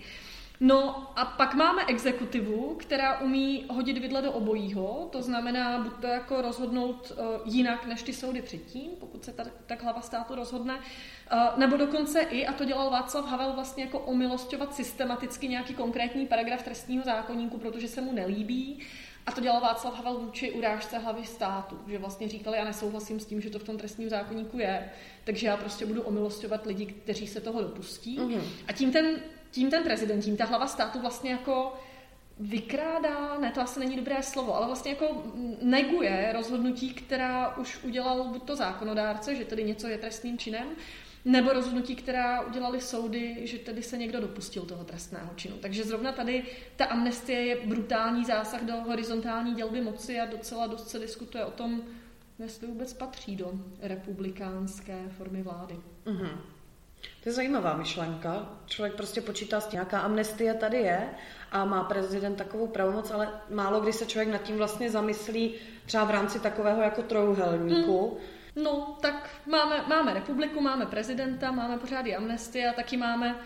No 0.60 1.12
a 1.16 1.24
pak 1.24 1.54
máme 1.54 1.82
exekutivu, 1.86 2.74
která 2.78 3.20
umí 3.20 3.64
hodit 3.70 3.98
vidle 3.98 4.22
do 4.22 4.32
obojího, 4.32 5.08
to 5.12 5.22
znamená 5.22 5.78
buď 5.78 5.92
to 6.00 6.06
jako 6.06 6.42
rozhodnout 6.42 7.12
uh, 7.12 7.26
jinak 7.44 7.86
než 7.86 8.02
ty 8.02 8.12
soudy 8.12 8.42
předtím, 8.42 8.90
pokud 9.00 9.24
se 9.24 9.32
tak, 9.32 9.46
tak 9.66 9.82
hlava 9.82 10.00
státu 10.00 10.34
rozhodne, 10.34 10.74
uh, 10.74 11.58
nebo 11.58 11.76
dokonce 11.76 12.20
i, 12.20 12.46
a 12.46 12.52
to 12.52 12.64
dělal 12.64 12.90
Václav 12.90 13.26
Havel, 13.26 13.52
vlastně 13.52 13.84
jako 13.84 13.98
omilostňovat 13.98 14.74
systematicky 14.74 15.48
nějaký 15.48 15.74
konkrétní 15.74 16.26
paragraf 16.26 16.62
trestního 16.62 17.04
zákonníku, 17.04 17.58
protože 17.58 17.88
se 17.88 18.00
mu 18.00 18.12
nelíbí. 18.12 18.86
A 19.26 19.32
to 19.32 19.40
dělal 19.40 19.60
Václav 19.60 19.96
Havel 19.96 20.18
vůči 20.18 20.52
urážce 20.52 20.98
hlavy 20.98 21.24
státu, 21.24 21.78
že 21.86 21.98
vlastně 21.98 22.28
říkali, 22.28 22.58
já 22.58 22.64
nesouhlasím 22.64 23.20
s 23.20 23.26
tím, 23.26 23.40
že 23.40 23.50
to 23.50 23.58
v 23.58 23.64
tom 23.64 23.78
trestním 23.78 24.08
zákonníku 24.08 24.58
je, 24.58 24.90
takže 25.24 25.46
já 25.46 25.56
prostě 25.56 25.86
budu 25.86 26.02
omilostňovat 26.02 26.66
lidi, 26.66 26.86
kteří 26.86 27.26
se 27.26 27.40
toho 27.40 27.62
dopustí. 27.62 28.18
Mm-hmm. 28.18 28.42
A 28.68 28.72
tím 28.72 28.92
ten 28.92 29.20
tím 29.56 29.70
ten 29.70 29.82
prezident, 29.82 30.20
tím 30.20 30.36
ta 30.36 30.44
hlava 30.44 30.66
státu 30.66 31.00
vlastně 31.00 31.30
jako 31.30 31.72
vykrádá, 32.38 33.38
ne, 33.38 33.50
to 33.52 33.60
asi 33.60 33.80
není 33.80 33.96
dobré 33.96 34.22
slovo, 34.22 34.56
ale 34.56 34.66
vlastně 34.66 34.90
jako 34.90 35.22
neguje 35.62 36.30
rozhodnutí, 36.32 36.94
která 36.94 37.56
už 37.56 37.84
udělal 37.84 38.24
buď 38.24 38.42
to 38.42 38.56
zákonodárce, 38.56 39.34
že 39.34 39.44
tedy 39.44 39.64
něco 39.64 39.88
je 39.88 39.98
trestným 39.98 40.38
činem, 40.38 40.66
nebo 41.26 41.52
rozhodnutí, 41.52 41.96
která 41.96 42.40
udělali 42.40 42.80
soudy, 42.80 43.46
že 43.46 43.58
tedy 43.58 43.82
se 43.82 43.98
někdo 43.98 44.20
dopustil 44.20 44.62
toho 44.62 44.84
trestného 44.84 45.30
činu. 45.36 45.56
Takže 45.60 45.84
zrovna 45.84 46.12
tady 46.12 46.44
ta 46.76 46.84
amnestie 46.84 47.40
je 47.44 47.66
brutální 47.66 48.24
zásah 48.24 48.64
do 48.64 48.72
horizontální 48.74 49.54
dělby 49.54 49.80
moci 49.80 50.20
a 50.20 50.26
docela 50.26 50.66
dost 50.66 50.88
se 50.88 50.98
diskutuje 50.98 51.44
o 51.44 51.50
tom, 51.50 51.82
jestli 52.38 52.66
vůbec 52.66 52.92
patří 52.92 53.36
do 53.36 53.52
republikánské 53.80 55.08
formy 55.16 55.42
vlády. 55.42 55.76
Mm-hmm. 56.06 56.38
To 57.22 57.28
je 57.28 57.32
zajímavá 57.32 57.76
myšlenka. 57.76 58.48
Člověk 58.66 58.94
prostě 58.94 59.20
počítá 59.20 59.60
s 59.60 59.66
tím, 59.66 59.76
nějaká 59.76 60.00
amnestie 60.00 60.54
tady 60.54 60.76
je 60.76 61.08
a 61.52 61.64
má 61.64 61.84
prezident 61.84 62.36
takovou 62.36 62.66
pravomoc, 62.66 63.10
ale 63.10 63.28
málo 63.50 63.80
kdy 63.80 63.92
se 63.92 64.06
člověk 64.06 64.28
nad 64.28 64.42
tím 64.42 64.56
vlastně 64.56 64.90
zamyslí 64.90 65.54
třeba 65.86 66.04
v 66.04 66.10
rámci 66.10 66.40
takového 66.40 66.82
jako 66.82 67.02
trojuhelníku. 67.02 68.08
Hmm. 68.08 68.35
No, 68.56 68.96
tak 69.00 69.30
máme, 69.46 69.84
máme 69.88 70.14
republiku, 70.14 70.60
máme 70.60 70.86
prezidenta, 70.86 71.52
máme 71.52 71.78
pořád 71.78 72.06
i 72.06 72.16
amnestie 72.16 72.70
a 72.70 72.72
taky 72.72 72.96
máme 72.96 73.36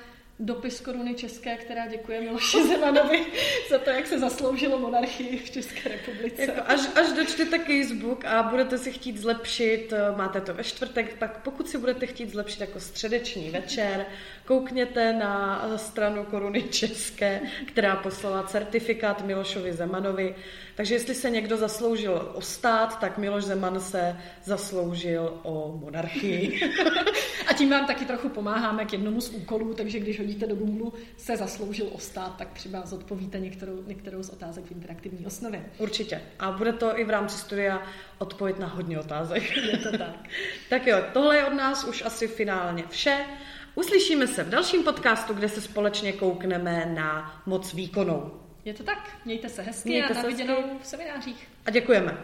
dopis 0.40 0.80
koruny 0.80 1.14
české, 1.14 1.56
která 1.56 1.86
děkuje 1.86 2.20
Miloši 2.20 2.68
Zemanovi 2.68 3.26
za 3.70 3.78
to, 3.78 3.90
jak 3.90 4.06
se 4.06 4.18
zasloužilo 4.18 4.78
monarchii 4.78 5.38
v 5.38 5.50
České 5.50 5.88
republice. 5.88 6.42
Jako 6.42 6.60
až, 6.66 6.80
až 6.96 7.12
dočtete 7.16 7.58
Facebook 7.58 8.24
a 8.24 8.42
budete 8.42 8.78
si 8.78 8.92
chtít 8.92 9.18
zlepšit, 9.18 9.92
eh, 9.92 10.16
máte 10.16 10.40
to 10.40 10.54
ve 10.54 10.64
čtvrtek, 10.64 11.18
tak 11.18 11.42
pokud 11.42 11.68
si 11.68 11.78
budete 11.78 12.06
chtít 12.06 12.30
zlepšit 12.30 12.60
jako 12.60 12.80
středeční 12.80 13.50
večer, 13.50 14.06
koukněte 14.44 15.12
na 15.12 15.64
stranu 15.76 16.24
koruny 16.24 16.62
české, 16.62 17.40
která 17.66 17.96
poslala 17.96 18.42
certifikát 18.42 19.26
Milošovi 19.26 19.72
Zemanovi. 19.72 20.34
Takže 20.74 20.94
jestli 20.94 21.14
se 21.14 21.30
někdo 21.30 21.56
zasloužil 21.56 22.32
o 22.34 22.40
stát, 22.40 23.00
tak 23.00 23.18
Miloš 23.18 23.44
Zeman 23.44 23.80
se 23.80 24.16
zasloužil 24.44 25.40
o 25.42 25.78
monarchii. 25.80 26.60
tím 27.60 27.70
vám 27.70 27.86
taky 27.86 28.04
trochu 28.04 28.28
pomáháme 28.28 28.84
k 28.84 28.92
jednomu 28.92 29.20
z 29.20 29.30
úkolů, 29.30 29.74
takže 29.74 29.98
když 29.98 30.18
hodíte 30.18 30.46
do 30.46 30.54
Google 30.54 31.00
se 31.16 31.36
zasloužil 31.36 31.88
o 31.92 31.98
stát, 31.98 32.36
tak 32.36 32.52
třeba 32.52 32.86
zodpovíte 32.86 33.40
některou, 33.40 33.82
některou 33.86 34.22
z 34.22 34.30
otázek 34.30 34.64
v 34.64 34.72
interaktivní 34.72 35.26
osnově. 35.26 35.64
Určitě. 35.78 36.22
A 36.38 36.52
bude 36.52 36.72
to 36.72 36.98
i 36.98 37.04
v 37.04 37.10
rámci 37.10 37.38
studia 37.38 37.82
odpověď 38.18 38.58
na 38.58 38.66
hodně 38.66 39.00
otázek. 39.00 39.56
Je 39.72 39.78
to 39.78 39.98
tak. 39.98 40.28
tak 40.70 40.86
jo, 40.86 40.98
tohle 41.12 41.36
je 41.36 41.44
od 41.44 41.54
nás 41.54 41.84
už 41.84 42.04
asi 42.04 42.28
finálně 42.28 42.84
vše. 42.88 43.24
Uslyšíme 43.74 44.26
se 44.26 44.44
v 44.44 44.50
dalším 44.50 44.82
podcastu, 44.82 45.34
kde 45.34 45.48
se 45.48 45.60
společně 45.60 46.12
koukneme 46.12 46.92
na 46.94 47.42
moc 47.46 47.74
výkonou. 47.74 48.40
Je 48.64 48.74
to 48.74 48.82
tak. 48.82 49.10
Mějte 49.24 49.48
se 49.48 49.62
hezky 49.62 49.88
Mějte 49.88 50.14
a 50.14 50.22
na 50.22 50.28
viděnou 50.28 50.56
v 50.82 50.86
seminářích. 50.86 51.48
A 51.66 51.70
děkujeme. 51.70 52.18